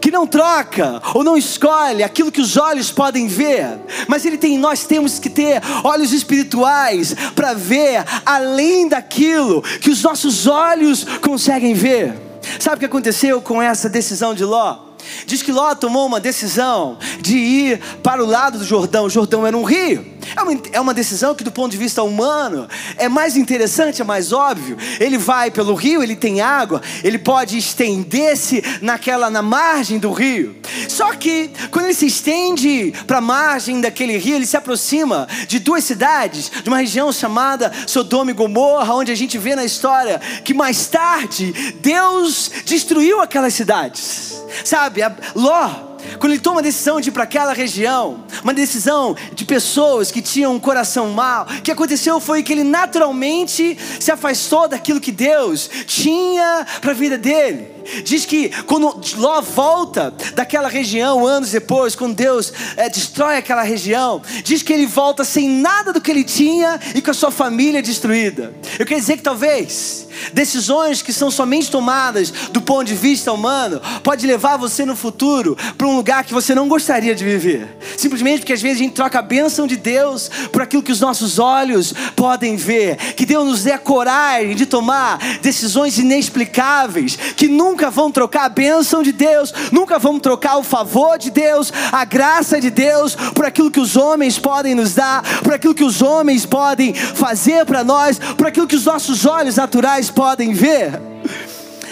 que 0.00 0.12
não 0.12 0.28
troca 0.28 1.02
ou 1.12 1.24
não 1.24 1.36
escolhe 1.36 2.04
aquilo 2.04 2.30
que 2.30 2.40
os 2.40 2.56
olhos 2.56 2.92
podem 2.92 3.26
ver, 3.26 3.80
mas 4.06 4.24
ele 4.24 4.38
tem, 4.38 4.56
nós 4.56 4.84
temos 4.84 5.18
que 5.18 5.28
ter 5.28 5.60
olhos 5.82 6.12
espirituais 6.12 7.16
para 7.34 7.52
ver 7.52 8.04
além 8.24 8.86
daquilo 8.86 9.60
que 9.60 9.90
os 9.90 10.04
nossos 10.04 10.46
olhos 10.46 11.02
conseguem 11.20 11.74
ver. 11.74 12.14
Sabe 12.60 12.76
o 12.76 12.78
que 12.78 12.86
aconteceu 12.86 13.42
com 13.42 13.60
essa 13.60 13.88
decisão 13.88 14.36
de 14.36 14.44
Ló? 14.44 14.93
Diz 15.26 15.42
que 15.42 15.52
Ló 15.52 15.74
tomou 15.74 16.06
uma 16.06 16.20
decisão 16.20 16.98
de 17.20 17.36
ir 17.36 17.80
para 18.02 18.22
o 18.22 18.26
lado 18.26 18.58
do 18.58 18.64
Jordão. 18.64 19.06
O 19.06 19.10
Jordão 19.10 19.46
era 19.46 19.56
um 19.56 19.64
rio. 19.64 20.14
É 20.36 20.42
uma, 20.42 20.62
é 20.72 20.80
uma 20.80 20.94
decisão 20.94 21.34
que, 21.34 21.44
do 21.44 21.52
ponto 21.52 21.72
de 21.72 21.78
vista 21.78 22.02
humano, 22.02 22.68
é 22.96 23.08
mais 23.08 23.36
interessante, 23.36 24.00
é 24.00 24.04
mais 24.04 24.32
óbvio. 24.32 24.76
Ele 24.98 25.18
vai 25.18 25.50
pelo 25.50 25.74
rio, 25.74 26.02
ele 26.02 26.16
tem 26.16 26.40
água, 26.40 26.80
ele 27.02 27.18
pode 27.18 27.58
estender-se 27.58 28.62
naquela 28.80 29.30
na 29.30 29.42
margem 29.42 29.98
do 29.98 30.12
rio. 30.12 30.56
Só 30.88 31.12
que 31.14 31.50
quando 31.70 31.86
ele 31.86 31.94
se 31.94 32.06
estende 32.06 32.92
para 33.06 33.18
a 33.18 33.20
margem 33.20 33.80
daquele 33.80 34.16
rio, 34.16 34.36
ele 34.36 34.46
se 34.46 34.56
aproxima 34.56 35.28
de 35.46 35.58
duas 35.58 35.84
cidades, 35.84 36.50
de 36.62 36.68
uma 36.68 36.78
região 36.78 37.12
chamada 37.12 37.72
Sodoma 37.86 38.30
e 38.30 38.34
Gomorra, 38.34 38.94
onde 38.94 39.12
a 39.12 39.14
gente 39.14 39.38
vê 39.38 39.54
na 39.54 39.64
história 39.64 40.20
que 40.44 40.54
mais 40.54 40.86
tarde 40.86 41.52
Deus 41.80 42.50
destruiu 42.64 43.20
aquelas 43.20 43.54
cidades. 43.54 44.43
Sabe, 44.62 45.02
Ló 45.34 45.93
quando 46.18 46.32
ele 46.32 46.40
toma 46.40 46.60
a 46.60 46.62
decisão 46.62 47.00
de 47.00 47.08
ir 47.08 47.12
para 47.12 47.24
aquela 47.24 47.52
região, 47.52 48.24
uma 48.42 48.54
decisão 48.54 49.16
de 49.34 49.44
pessoas 49.44 50.10
que 50.10 50.22
tinham 50.22 50.54
um 50.54 50.60
coração 50.60 51.10
mau, 51.10 51.44
o 51.44 51.62
que 51.62 51.70
aconteceu 51.70 52.20
foi 52.20 52.42
que 52.42 52.52
ele 52.52 52.64
naturalmente 52.64 53.76
se 54.00 54.10
afastou 54.10 54.68
daquilo 54.68 55.00
que 55.00 55.12
Deus 55.12 55.68
tinha 55.86 56.66
para 56.80 56.92
a 56.92 56.94
vida 56.94 57.18
dele. 57.18 57.74
Diz 58.02 58.24
que 58.24 58.48
quando 58.64 59.00
Ló 59.16 59.40
volta 59.40 60.12
daquela 60.34 60.68
região, 60.68 61.26
anos 61.26 61.50
depois, 61.50 61.94
quando 61.94 62.14
Deus 62.14 62.52
é, 62.76 62.88
destrói 62.88 63.36
aquela 63.36 63.62
região, 63.62 64.22
diz 64.42 64.62
que 64.62 64.72
ele 64.72 64.86
volta 64.86 65.24
sem 65.24 65.48
nada 65.48 65.92
do 65.92 66.00
que 66.00 66.10
ele 66.10 66.24
tinha 66.24 66.80
e 66.94 67.02
com 67.02 67.10
a 67.10 67.14
sua 67.14 67.30
família 67.30 67.82
destruída. 67.82 68.54
Eu 68.78 68.86
quero 68.86 69.00
dizer 69.00 69.18
que 69.18 69.22
talvez 69.22 70.08
decisões 70.32 71.02
que 71.02 71.12
são 71.12 71.30
somente 71.30 71.70
tomadas 71.70 72.30
do 72.50 72.60
ponto 72.60 72.84
de 72.84 72.94
vista 72.94 73.32
humano 73.32 73.80
pode 74.02 74.26
levar 74.26 74.56
você 74.56 74.84
no 74.84 74.96
futuro 74.96 75.56
para 75.76 75.86
um 75.86 75.93
lugar 75.96 76.24
que 76.24 76.32
você 76.32 76.54
não 76.54 76.68
gostaria 76.68 77.14
de 77.14 77.24
viver. 77.24 77.76
Simplesmente 77.96 78.40
porque 78.40 78.52
às 78.52 78.62
vezes 78.62 78.78
a 78.78 78.82
gente 78.84 78.94
troca 78.94 79.18
a 79.18 79.22
bênção 79.22 79.66
de 79.66 79.76
Deus 79.76 80.30
por 80.52 80.62
aquilo 80.62 80.82
que 80.82 80.92
os 80.92 81.00
nossos 81.00 81.38
olhos 81.38 81.94
podem 82.14 82.56
ver. 82.56 82.96
Que 83.14 83.26
Deus 83.26 83.46
nos 83.46 83.62
dê 83.62 83.72
a 83.72 83.78
coragem 83.78 84.54
de 84.54 84.66
tomar 84.66 85.18
decisões 85.40 85.98
inexplicáveis 85.98 87.16
que 87.36 87.48
nunca 87.48 87.90
vão 87.90 88.10
trocar 88.10 88.44
a 88.44 88.48
bênção 88.48 89.02
de 89.02 89.12
Deus, 89.12 89.52
nunca 89.72 89.98
vão 89.98 90.18
trocar 90.18 90.56
o 90.56 90.62
favor 90.62 91.18
de 91.18 91.30
Deus, 91.30 91.72
a 91.92 92.04
graça 92.04 92.60
de 92.60 92.70
Deus, 92.70 93.14
por 93.34 93.44
aquilo 93.44 93.70
que 93.70 93.80
os 93.80 93.96
homens 93.96 94.38
podem 94.38 94.74
nos 94.74 94.94
dar, 94.94 95.22
por 95.42 95.52
aquilo 95.52 95.74
que 95.74 95.84
os 95.84 96.02
homens 96.02 96.46
podem 96.46 96.94
fazer 96.94 97.64
para 97.64 97.84
nós, 97.84 98.18
por 98.18 98.46
aquilo 98.46 98.66
que 98.66 98.76
os 98.76 98.84
nossos 98.84 99.24
olhos 99.24 99.56
naturais 99.56 100.10
podem 100.10 100.52
ver. 100.52 101.00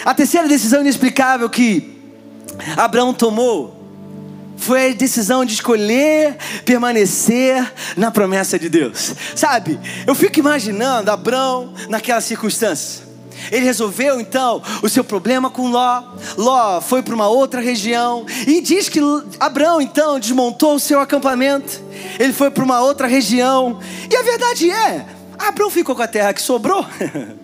A 0.05 0.13
terceira 0.13 0.47
decisão 0.47 0.81
inexplicável 0.81 1.49
que 1.49 1.93
Abraão 2.77 3.13
tomou 3.13 3.82
foi 4.63 4.91
a 4.91 4.93
decisão 4.93 5.43
de 5.43 5.53
escolher 5.53 6.37
permanecer 6.63 7.71
na 7.97 8.09
promessa 8.09 8.57
de 8.57 8.69
Deus. 8.69 9.13
Sabe, 9.35 9.79
eu 10.07 10.15
fico 10.15 10.39
imaginando 10.39 11.11
Abraão 11.11 11.73
naquela 11.89 12.21
circunstância. 12.21 13.03
Ele 13.51 13.65
resolveu 13.65 14.21
então 14.21 14.61
o 14.81 14.87
seu 14.87 15.03
problema 15.03 15.49
com 15.49 15.67
Ló. 15.67 16.03
Ló 16.37 16.79
foi 16.79 17.03
para 17.03 17.13
uma 17.13 17.27
outra 17.27 17.59
região 17.59 18.25
e 18.47 18.61
diz 18.61 18.87
que 18.87 19.01
Abraão 19.37 19.81
então 19.81 20.17
desmontou 20.17 20.75
o 20.75 20.79
seu 20.79 21.01
acampamento. 21.01 21.81
Ele 22.17 22.31
foi 22.31 22.49
para 22.49 22.63
uma 22.63 22.79
outra 22.79 23.05
região. 23.05 23.79
E 24.09 24.15
a 24.15 24.23
verdade 24.23 24.71
é, 24.71 25.05
Abraão 25.37 25.69
ficou 25.69 25.93
com 25.93 26.01
a 26.01 26.07
terra 26.07 26.33
que 26.33 26.41
sobrou. 26.41 26.85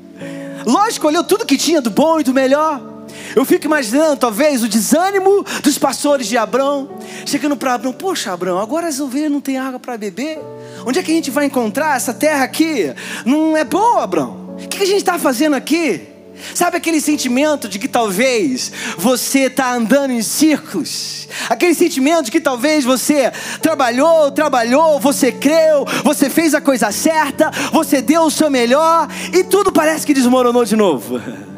Ló 0.66 0.88
escolheu 0.88 1.24
tudo 1.24 1.46
que 1.46 1.58
tinha 1.58 1.82
do 1.82 1.90
bom 1.90 2.20
e 2.20 2.24
do 2.24 2.34
melhor. 2.34 2.99
Eu 3.36 3.46
fico 3.46 3.66
imaginando, 3.66 4.18
talvez, 4.18 4.64
o 4.64 4.68
desânimo 4.68 5.46
dos 5.64 5.78
pastores 5.78 6.28
de 6.28 6.38
Abraão, 6.38 6.90
chegando 7.26 7.56
para 7.56 7.74
Abraão: 7.74 7.94
Poxa, 7.94 8.32
Abraão, 8.32 8.60
agora 8.60 8.88
as 8.88 9.00
ovelhas 9.00 9.32
não 9.32 9.42
têm 9.42 9.58
água 9.58 9.80
para 9.80 9.98
beber. 9.98 10.40
Onde 10.86 11.00
é 11.00 11.04
que 11.04 11.12
a 11.12 11.16
gente 11.16 11.32
vai 11.32 11.46
encontrar 11.46 11.96
essa 11.96 12.14
terra 12.14 12.44
aqui? 12.44 12.94
Não 13.26 13.56
é 13.56 13.64
boa, 13.64 14.04
Abraão. 14.04 14.58
O 14.64 14.68
que 14.68 14.84
a 14.84 14.86
gente 14.86 14.98
está 14.98 15.18
fazendo 15.18 15.56
aqui? 15.56 16.08
Sabe 16.54 16.78
aquele 16.78 17.02
sentimento 17.02 17.68
de 17.68 17.78
que 17.78 17.88
talvez 17.88 18.72
você 18.98 19.42
está 19.42 19.74
andando 19.74 20.12
em 20.12 20.22
círculos? 20.22 21.28
Aquele 21.50 21.74
sentimento 21.74 22.26
de 22.26 22.32
que 22.32 22.42
talvez 22.42 22.86
você 22.86 23.32
trabalhou, 23.62 24.32
trabalhou, 24.32 25.00
você 25.00 25.32
creu, 25.32 25.86
você 26.04 26.30
fez 26.30 26.54
a 26.54 26.62
coisa 26.62 26.92
certa, 26.92 27.52
você 27.72 28.02
deu 28.02 28.24
o 28.24 28.32
seu 28.32 28.50
melhor 28.50 29.08
e 29.34 29.44
tudo 29.44 29.72
parece 29.72 30.06
que 30.06 30.14
desmoronou 30.14 30.64
de 30.64 30.76
novo. 30.76 31.20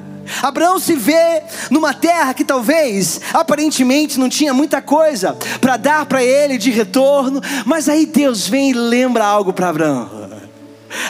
Abraão 0.42 0.80
se 0.80 0.96
vê 0.96 1.44
numa 1.70 1.94
terra 1.94 2.34
que 2.34 2.44
talvez 2.44 3.20
aparentemente 3.34 4.20
não 4.20 4.30
tinha 4.30 4.54
muita 4.54 4.82
coisa 4.82 5.38
para 5.60 5.78
dar 5.78 6.06
para 6.06 6.24
ele 6.24 6.58
de 6.58 6.72
retorno, 6.72 7.42
mas 7.66 7.88
aí 7.90 8.06
Deus 8.06 8.48
vem 8.48 8.72
e 8.72 8.74
lembra 8.74 9.26
algo 9.26 9.54
para 9.54 9.70
Abraão. 9.70 10.21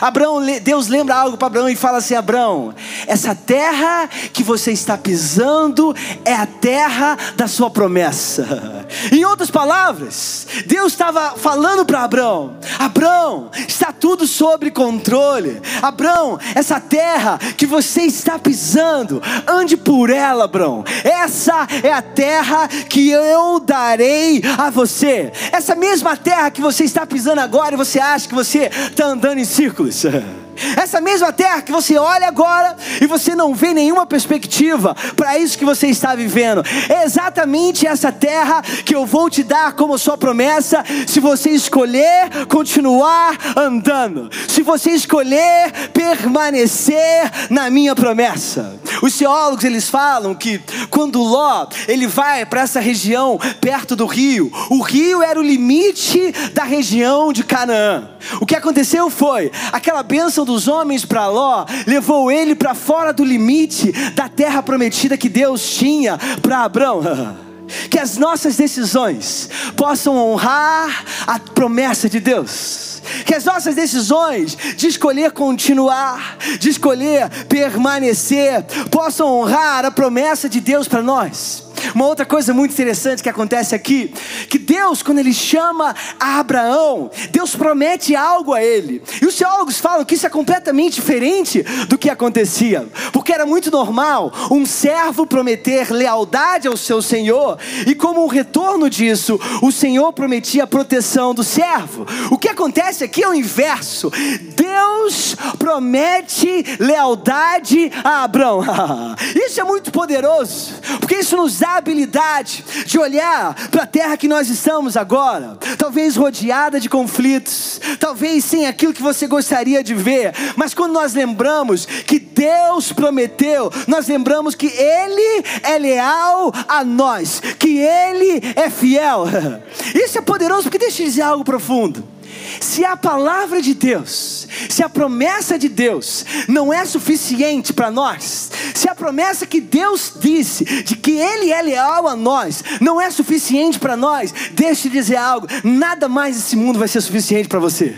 Abraão, 0.00 0.40
Deus 0.62 0.88
lembra 0.88 1.14
algo 1.14 1.36
para 1.36 1.46
Abraão 1.46 1.68
e 1.68 1.76
fala 1.76 1.98
assim: 1.98 2.14
Abraão, 2.14 2.74
essa 3.06 3.34
terra 3.34 4.08
que 4.32 4.42
você 4.42 4.72
está 4.72 4.96
pisando 4.96 5.94
é 6.24 6.34
a 6.34 6.46
terra 6.46 7.16
da 7.36 7.48
sua 7.48 7.70
promessa. 7.70 8.86
Em 9.10 9.24
outras 9.24 9.50
palavras, 9.50 10.46
Deus 10.66 10.92
estava 10.92 11.34
falando 11.36 11.84
para 11.84 12.02
Abraão: 12.02 12.56
Abraão, 12.78 13.50
está 13.66 13.92
tudo 13.92 14.26
sob 14.26 14.70
controle. 14.70 15.60
Abraão, 15.80 16.38
essa 16.54 16.78
terra 16.80 17.38
que 17.56 17.66
você 17.66 18.02
está 18.02 18.38
pisando, 18.38 19.22
ande 19.46 19.76
por 19.76 20.10
ela, 20.10 20.44
Abraão. 20.44 20.84
Essa 21.04 21.66
é 21.82 21.92
a 21.92 22.02
terra 22.02 22.68
que 22.68 23.10
eu 23.10 23.58
darei 23.60 24.42
a 24.58 24.70
você. 24.70 25.32
Essa 25.50 25.74
mesma 25.74 26.16
terra 26.16 26.50
que 26.50 26.60
você 26.60 26.84
está 26.84 27.06
pisando 27.06 27.40
agora 27.40 27.74
e 27.74 27.78
você 27.78 27.98
acha 27.98 28.28
que 28.28 28.34
você 28.34 28.70
está 28.90 29.06
andando 29.06 29.38
em 29.38 29.44
círculo 29.44 29.71
círculos. 29.72 30.41
Essa 30.76 31.00
mesma 31.00 31.32
terra 31.32 31.62
que 31.62 31.72
você 31.72 31.96
olha 31.98 32.28
agora 32.28 32.76
e 33.00 33.06
você 33.06 33.34
não 33.34 33.54
vê 33.54 33.72
nenhuma 33.72 34.06
perspectiva 34.06 34.94
para 35.16 35.38
isso 35.38 35.58
que 35.58 35.64
você 35.64 35.88
está 35.88 36.14
vivendo. 36.14 36.62
É 36.88 37.04
exatamente 37.04 37.86
essa 37.86 38.10
terra 38.10 38.62
que 38.84 38.94
eu 38.94 39.04
vou 39.06 39.28
te 39.28 39.42
dar 39.42 39.72
como 39.72 39.98
sua 39.98 40.16
promessa, 40.16 40.84
se 41.06 41.20
você 41.20 41.50
escolher 41.50 42.46
continuar 42.48 43.36
andando, 43.56 44.30
se 44.48 44.62
você 44.62 44.90
escolher 44.90 45.72
permanecer 45.92 47.30
na 47.50 47.70
minha 47.70 47.94
promessa. 47.94 48.78
Os 49.02 49.16
teólogos 49.16 49.64
eles 49.64 49.88
falam 49.88 50.34
que 50.34 50.60
quando 50.90 51.22
Ló 51.22 51.66
ele 51.88 52.06
vai 52.06 52.46
para 52.46 52.62
essa 52.62 52.80
região 52.80 53.38
perto 53.60 53.94
do 53.94 54.06
rio, 54.06 54.50
o 54.70 54.80
rio 54.80 55.22
era 55.22 55.38
o 55.38 55.42
limite 55.42 56.32
da 56.52 56.64
região 56.64 57.32
de 57.32 57.44
Canaã. 57.44 58.10
O 58.40 58.46
que 58.46 58.56
aconteceu 58.56 59.10
foi 59.10 59.50
aquela 59.72 60.02
bênção 60.02 60.22
bênção 60.22 60.44
dos 60.52 60.68
homens 60.68 61.04
para 61.04 61.26
Ló 61.26 61.64
levou 61.86 62.30
ele 62.30 62.54
para 62.54 62.74
fora 62.74 63.12
do 63.12 63.24
limite 63.24 63.90
da 64.14 64.28
terra 64.28 64.62
prometida 64.62 65.16
que 65.16 65.28
Deus 65.28 65.68
tinha 65.74 66.18
para 66.40 66.64
Abraão. 66.64 67.02
Que 67.88 67.98
as 67.98 68.18
nossas 68.18 68.56
decisões 68.56 69.48
possam 69.78 70.14
honrar 70.14 71.06
a 71.26 71.38
promessa 71.38 72.06
de 72.06 72.20
Deus. 72.20 73.00
Que 73.24 73.34
as 73.34 73.46
nossas 73.46 73.74
decisões 73.74 74.58
de 74.76 74.88
escolher 74.88 75.30
continuar, 75.30 76.36
de 76.58 76.68
escolher 76.68 77.30
permanecer, 77.46 78.62
possam 78.90 79.26
honrar 79.26 79.86
a 79.86 79.90
promessa 79.90 80.50
de 80.50 80.60
Deus 80.60 80.86
para 80.86 81.00
nós. 81.00 81.71
Uma 81.94 82.06
outra 82.06 82.24
coisa 82.24 82.54
muito 82.54 82.72
interessante 82.72 83.22
que 83.22 83.28
acontece 83.28 83.74
aqui, 83.74 84.12
que 84.48 84.58
Deus, 84.58 85.02
quando 85.02 85.18
Ele 85.18 85.32
chama 85.32 85.94
a 86.18 86.38
Abraão, 86.38 87.10
Deus 87.30 87.54
promete 87.54 88.14
algo 88.14 88.54
a 88.54 88.62
ele. 88.62 89.02
E 89.20 89.26
os 89.26 89.36
teólogos 89.36 89.78
falam 89.78 90.04
que 90.04 90.14
isso 90.14 90.26
é 90.26 90.30
completamente 90.30 90.94
diferente 90.94 91.62
do 91.88 91.98
que 91.98 92.10
acontecia, 92.10 92.88
porque 93.12 93.32
era 93.32 93.46
muito 93.46 93.70
normal 93.70 94.32
um 94.50 94.64
servo 94.66 95.26
prometer 95.26 95.90
lealdade 95.90 96.68
ao 96.68 96.76
seu 96.76 97.02
senhor, 97.02 97.58
e 97.86 97.94
como 97.94 98.24
um 98.24 98.28
retorno 98.28 98.88
disso, 98.88 99.38
o 99.62 99.70
senhor 99.70 100.12
prometia 100.12 100.64
a 100.64 100.66
proteção 100.66 101.34
do 101.34 101.44
servo. 101.44 102.06
O 102.30 102.38
que 102.38 102.48
acontece 102.48 103.04
aqui 103.04 103.22
é 103.22 103.28
o 103.28 103.34
inverso: 103.34 104.10
Deus 104.56 105.36
promete 105.58 106.64
lealdade 106.78 107.90
a 108.04 108.24
Abraão. 108.24 108.62
Isso 109.34 109.60
é 109.60 109.64
muito 109.64 109.90
poderoso, 109.92 110.74
porque 111.00 111.16
isso 111.16 111.36
nos 111.36 111.58
dá 111.58 111.71
a 111.72 111.76
habilidade 111.76 112.64
de 112.86 112.98
olhar 112.98 113.54
para 113.70 113.84
a 113.84 113.86
terra 113.86 114.16
que 114.16 114.28
nós 114.28 114.48
estamos 114.48 114.96
agora, 114.96 115.58
talvez 115.78 116.16
rodeada 116.16 116.78
de 116.78 116.88
conflitos, 116.88 117.80
talvez 117.98 118.44
sem 118.44 118.66
aquilo 118.66 118.92
que 118.92 119.02
você 119.02 119.26
gostaria 119.26 119.82
de 119.82 119.94
ver, 119.94 120.32
mas 120.56 120.74
quando 120.74 120.92
nós 120.92 121.14
lembramos 121.14 121.86
que 121.86 122.18
Deus 122.18 122.92
prometeu, 122.92 123.72
nós 123.86 124.06
lembramos 124.06 124.54
que 124.54 124.66
Ele 124.66 125.44
é 125.62 125.78
leal 125.78 126.52
a 126.68 126.84
nós, 126.84 127.40
que 127.58 127.78
Ele 127.78 128.42
é 128.56 128.68
fiel. 128.68 129.24
Isso 129.94 130.18
é 130.18 130.22
poderoso 130.22 130.64
porque 130.64 130.78
deixa 130.78 131.02
eu 131.02 131.06
dizer 131.06 131.22
algo 131.22 131.44
profundo. 131.44 132.12
Se 132.60 132.84
a 132.84 132.96
palavra 132.96 133.60
de 133.60 133.74
Deus, 133.74 134.46
se 134.68 134.82
a 134.82 134.88
promessa 134.88 135.58
de 135.58 135.68
Deus 135.68 136.24
não 136.48 136.72
é 136.72 136.84
suficiente 136.84 137.72
para 137.72 137.90
nós, 137.90 138.50
se 138.74 138.88
a 138.88 138.94
promessa 138.94 139.46
que 139.46 139.60
Deus 139.60 140.12
disse 140.20 140.64
de 140.64 140.96
que 140.96 141.12
Ele 141.12 141.52
é 141.52 141.62
leal 141.62 142.08
a 142.08 142.16
nós 142.16 142.62
não 142.80 143.00
é 143.00 143.10
suficiente 143.10 143.78
para 143.78 143.96
nós, 143.96 144.32
deixe 144.52 144.88
de 144.88 144.94
dizer 144.94 145.16
algo: 145.16 145.46
nada 145.64 146.08
mais 146.08 146.36
esse 146.36 146.56
mundo 146.56 146.78
vai 146.78 146.88
ser 146.88 147.00
suficiente 147.00 147.48
para 147.48 147.58
você. 147.58 147.94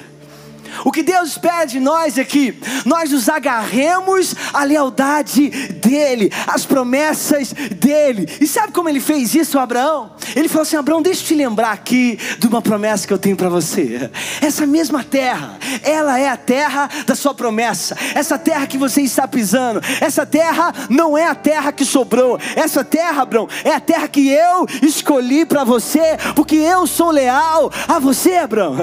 O 0.84 0.90
que 0.90 1.02
Deus 1.02 1.30
espera 1.30 1.64
de 1.64 1.78
nós 1.78 2.18
é 2.18 2.24
que 2.24 2.58
nós 2.84 3.10
nos 3.10 3.28
agarremos 3.28 4.34
à 4.52 4.64
lealdade 4.64 5.50
dEle, 5.74 6.32
às 6.46 6.64
promessas 6.64 7.52
dEle. 7.52 8.28
E 8.40 8.46
sabe 8.46 8.72
como 8.72 8.88
ele 8.88 9.00
fez 9.00 9.34
isso, 9.34 9.58
Abraão? 9.58 10.12
Ele 10.34 10.48
falou 10.48 10.62
assim: 10.62 10.76
Abraão, 10.76 11.02
deixa 11.02 11.22
eu 11.22 11.26
te 11.26 11.34
lembrar 11.34 11.72
aqui 11.72 12.18
de 12.38 12.46
uma 12.46 12.62
promessa 12.62 13.06
que 13.06 13.12
eu 13.12 13.18
tenho 13.18 13.36
para 13.36 13.48
você. 13.48 14.10
Essa 14.40 14.66
mesma 14.66 15.04
terra, 15.04 15.58
ela 15.82 16.18
é 16.18 16.28
a 16.28 16.36
terra 16.36 16.88
da 17.06 17.14
sua 17.14 17.34
promessa. 17.34 17.96
Essa 18.14 18.38
terra 18.38 18.66
que 18.66 18.78
você 18.78 19.02
está 19.02 19.28
pisando, 19.28 19.80
essa 20.00 20.24
terra 20.24 20.72
não 20.88 21.16
é 21.16 21.26
a 21.26 21.34
terra 21.34 21.72
que 21.72 21.84
sobrou. 21.84 22.38
Essa 22.56 22.84
terra, 22.84 23.22
Abraão, 23.22 23.48
é 23.64 23.72
a 23.72 23.80
terra 23.80 24.08
que 24.08 24.28
eu 24.28 24.66
escolhi 24.82 25.44
para 25.44 25.64
você, 25.64 26.16
porque 26.34 26.56
eu 26.56 26.86
sou 26.86 27.10
leal 27.10 27.70
a 27.88 27.98
você, 27.98 28.36
Abraão. 28.36 28.76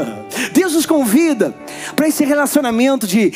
Deus 0.53 0.73
nos 0.73 0.85
convida 0.85 1.53
para 1.95 2.07
esse 2.07 2.23
relacionamento 2.23 3.05
de 3.05 3.31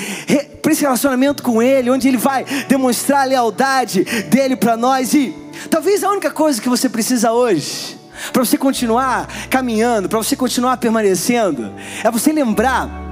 para 0.62 0.72
esse 0.72 0.82
relacionamento 0.82 1.44
com 1.44 1.62
Ele, 1.62 1.90
onde 1.92 2.08
Ele 2.08 2.18
vai 2.18 2.44
demonstrar 2.68 3.22
a 3.22 3.26
lealdade 3.26 4.04
dele 4.30 4.56
para 4.56 4.76
nós. 4.76 5.14
E 5.14 5.34
talvez 5.70 6.04
a 6.04 6.10
única 6.10 6.32
coisa 6.32 6.62
que 6.62 6.70
você 6.70 6.90
precisa 6.90 7.32
hoje 7.32 7.98
para 8.32 8.44
você 8.44 8.58
continuar 8.58 9.28
caminhando, 9.50 10.10
para 10.10 10.18
você 10.18 10.36
continuar 10.36 10.78
permanecendo, 10.78 11.72
é 12.04 12.10
você 12.10 12.32
lembrar 12.32 13.05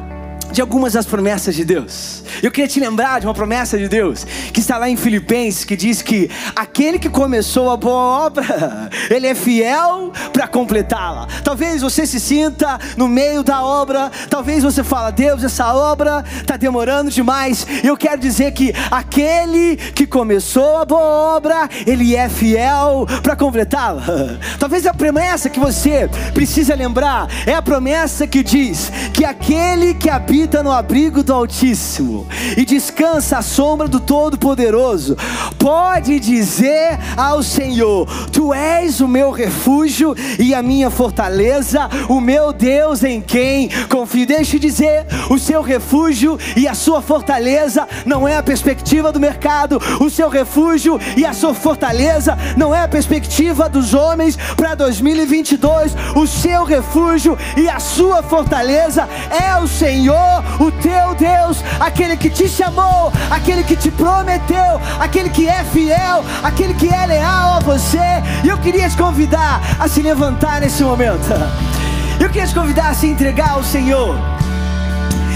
de 0.53 0.61
algumas 0.61 0.93
das 0.93 1.05
promessas 1.05 1.55
de 1.55 1.65
Deus. 1.65 2.23
Eu 2.41 2.51
queria 2.51 2.67
te 2.67 2.79
lembrar 2.79 3.19
de 3.19 3.25
uma 3.25 3.33
promessa 3.33 3.75
de 3.75 3.87
Deus 3.87 4.25
que 4.53 4.59
está 4.59 4.77
lá 4.77 4.87
em 4.87 4.95
Filipenses, 4.95 5.65
que 5.65 5.75
diz 5.75 6.03
que 6.03 6.29
aquele 6.55 6.99
que 6.99 7.09
começou 7.09 7.71
a 7.71 7.75
boa 7.75 8.25
obra, 8.27 8.89
ele 9.09 9.25
é 9.25 9.33
fiel 9.33 10.13
para 10.31 10.47
completá-la. 10.47 11.27
Talvez 11.43 11.81
você 11.81 12.05
se 12.05 12.19
sinta 12.19 12.79
no 12.95 13.07
meio 13.07 13.41
da 13.43 13.63
obra, 13.63 14.11
talvez 14.29 14.63
você 14.63 14.83
fala, 14.83 15.09
Deus, 15.09 15.43
essa 15.43 15.73
obra 15.73 16.23
está 16.35 16.55
demorando 16.55 17.09
demais. 17.09 17.65
Eu 17.83 17.97
quero 17.97 18.21
dizer 18.21 18.51
que 18.51 18.73
aquele 18.91 19.75
que 19.75 20.05
começou 20.05 20.77
a 20.77 20.85
boa 20.85 21.35
obra, 21.35 21.67
ele 21.87 22.15
é 22.15 22.29
fiel 22.29 23.07
para 23.23 23.35
completá-la. 23.35 24.03
Talvez 24.59 24.85
a 24.85 24.93
promessa 24.93 25.49
que 25.49 25.59
você 25.59 26.07
precisa 26.31 26.75
lembrar 26.75 27.27
é 27.47 27.55
a 27.55 27.61
promessa 27.61 28.27
que 28.27 28.43
diz 28.43 28.91
que 29.11 29.25
aquele 29.25 29.95
que 29.95 30.09
habita 30.09 30.42
habita 30.43 30.62
no 30.62 30.73
abrigo 30.73 31.23
do 31.23 31.34
Altíssimo 31.34 32.27
e 32.58 32.65
descansa 32.65 33.38
à 33.38 33.41
sombra 33.41 33.88
do 33.88 33.97
Todo-Poderoso, 33.97 35.15
pode 35.58 36.19
dizer 36.19 36.99
ao 37.15 37.41
Senhor: 37.41 38.06
Tu 38.29 38.53
és 38.53 38.99
o 38.99 39.08
meu 39.08 39.32
refúgio 39.32 40.13
e 40.38 40.53
a 40.53 40.62
minha 40.62 40.89
fortaleza, 40.89 41.89
o 42.10 42.19
meu 42.19 42.51
Deus 42.51 43.06
em 43.06 43.21
quem 43.21 43.69
confio. 43.88 44.25
Deixe 44.25 44.60
dizer: 44.60 45.06
o 45.29 45.39
seu 45.39 45.62
refúgio 45.62 46.38
e 46.58 46.67
a 46.67 46.73
sua 46.73 47.01
fortaleza 47.01 47.88
não 48.06 48.27
é 48.27 48.36
a 48.36 48.43
perspectiva 48.43 49.13
do 49.13 49.21
mercado, 49.21 49.82
o 50.01 50.10
seu 50.10 50.27
refúgio 50.27 50.99
e 51.15 51.25
a 51.25 51.32
sua 51.32 51.53
fortaleza 51.53 52.38
não 52.58 52.75
é 52.75 52.82
a 52.82 52.88
perspectiva 52.88 53.69
dos 53.69 53.93
homens 53.93 54.38
para 54.58 54.75
2022, 54.75 55.95
o 56.17 56.27
seu 56.27 56.65
refúgio 56.65 57.38
e 57.56 57.69
a 57.69 57.79
sua 57.79 58.21
fortaleza 58.21 59.08
é 59.29 59.58
o 59.58 59.67
Senhor 59.67 60.32
o 60.59 60.71
teu 60.71 61.15
Deus, 61.15 61.63
aquele 61.79 62.15
que 62.15 62.29
te 62.29 62.47
chamou, 62.47 63.11
aquele 63.29 63.63
que 63.63 63.75
te 63.75 63.91
prometeu, 63.91 64.79
aquele 64.99 65.29
que 65.29 65.47
é 65.47 65.63
fiel, 65.63 66.23
aquele 66.43 66.73
que 66.73 66.87
é 66.87 67.05
leal 67.05 67.55
a 67.55 67.59
você. 67.59 67.97
E 68.43 68.47
eu 68.47 68.57
queria 68.57 68.89
te 68.89 68.97
convidar 68.97 69.61
a 69.79 69.87
se 69.87 70.01
levantar 70.01 70.61
nesse 70.61 70.83
momento. 70.83 71.27
Eu 72.19 72.29
queria 72.29 72.47
te 72.47 72.53
convidar 72.53 72.89
a 72.89 72.93
se 72.93 73.07
entregar 73.07 73.49
ao 73.49 73.63
Senhor 73.63 74.15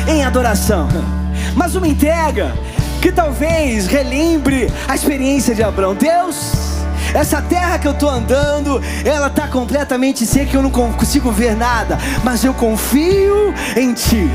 em 0.07 0.23
adoração. 0.23 0.87
Mas 1.55 1.75
uma 1.75 1.87
entrega 1.87 2.53
que 3.01 3.11
talvez 3.11 3.87
relembre 3.87 4.71
a 4.87 4.95
experiência 4.95 5.53
de 5.53 5.63
Abraão. 5.63 5.95
Deus, 5.95 6.53
essa 7.13 7.41
terra 7.41 7.77
que 7.79 7.87
eu 7.87 7.91
estou 7.91 8.09
andando, 8.09 8.81
ela 9.03 9.27
está 9.27 9.47
completamente 9.47 10.25
seca, 10.25 10.55
eu 10.55 10.61
não 10.61 10.69
consigo 10.69 11.31
ver 11.31 11.55
nada, 11.55 11.97
mas 12.23 12.43
eu 12.43 12.53
confio 12.53 13.53
em 13.75 13.93
Ti. 13.93 14.29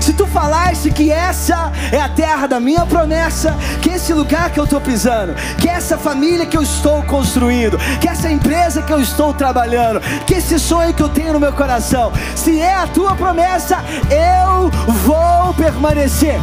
Se 0.00 0.12
tu 0.12 0.26
falaste 0.26 0.90
que 0.90 1.10
essa 1.10 1.72
é 1.90 2.00
a 2.00 2.08
terra 2.08 2.46
da 2.46 2.60
minha 2.60 2.86
promessa, 2.86 3.56
que 3.80 3.90
esse 3.90 4.12
lugar 4.12 4.50
que 4.50 4.60
eu 4.60 4.64
estou 4.64 4.80
pisando, 4.80 5.34
que 5.58 5.68
essa 5.68 5.98
família 5.98 6.46
que 6.46 6.56
eu 6.56 6.62
estou 6.62 7.02
construindo, 7.02 7.78
que 8.00 8.08
essa 8.08 8.30
empresa 8.30 8.82
que 8.82 8.92
eu 8.92 9.00
estou 9.00 9.34
trabalhando, 9.34 10.00
que 10.26 10.34
esse 10.34 10.58
sonho 10.58 10.94
que 10.94 11.02
eu 11.02 11.08
tenho 11.08 11.32
no 11.32 11.40
meu 11.40 11.52
coração, 11.52 12.12
se 12.34 12.60
é 12.60 12.74
a 12.74 12.86
tua 12.86 13.14
promessa, 13.14 13.78
eu 14.10 14.70
vou 15.04 15.54
permanecer. 15.54 16.38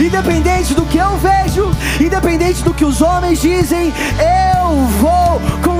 Independente 0.00 0.74
do 0.74 0.84
que 0.84 0.98
eu 0.98 1.16
vejo, 1.18 1.70
independente 2.00 2.62
do 2.62 2.74
que 2.74 2.84
os 2.84 3.00
homens 3.00 3.40
dizem, 3.40 3.92
eu 4.18 4.74
vou 5.00 5.40
continuar, 5.62 5.75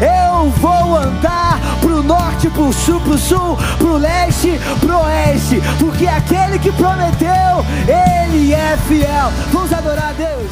eu 0.00 0.50
vou 0.50 0.96
andar 0.96 1.58
pro 1.80 2.02
norte, 2.02 2.48
pro 2.50 2.72
sul, 2.72 3.00
pro 3.00 3.18
sul, 3.18 3.58
pro 3.78 3.96
leste, 3.96 4.52
pro 4.80 4.98
oeste, 4.98 5.60
porque 5.78 6.06
aquele 6.06 6.58
que 6.58 6.70
prometeu, 6.72 7.64
ele 7.86 8.52
é 8.52 8.76
fiel. 8.86 9.32
Vamos 9.50 9.72
adorar 9.72 10.10
a 10.10 10.12
Deus. 10.12 10.50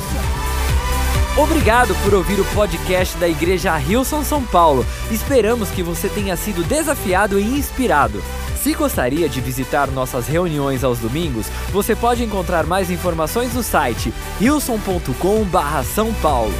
Obrigado 1.36 1.94
por 2.02 2.14
ouvir 2.14 2.40
o 2.40 2.44
podcast 2.46 3.16
da 3.18 3.28
Igreja 3.28 3.76
Rilson 3.76 4.24
São 4.24 4.42
Paulo. 4.42 4.86
Esperamos 5.10 5.68
que 5.68 5.82
você 5.82 6.08
tenha 6.08 6.34
sido 6.34 6.64
desafiado 6.64 7.38
e 7.38 7.58
inspirado. 7.58 8.22
Se 8.62 8.72
gostaria 8.72 9.28
de 9.28 9.40
visitar 9.40 9.88
nossas 9.90 10.26
reuniões 10.26 10.82
aos 10.82 10.98
domingos, 10.98 11.46
você 11.70 11.94
pode 11.94 12.24
encontrar 12.24 12.64
mais 12.64 12.90
informações 12.90 13.52
no 13.52 13.62
site 13.62 14.12
rilson.com/são 14.40 16.12
paulo. 16.14 16.54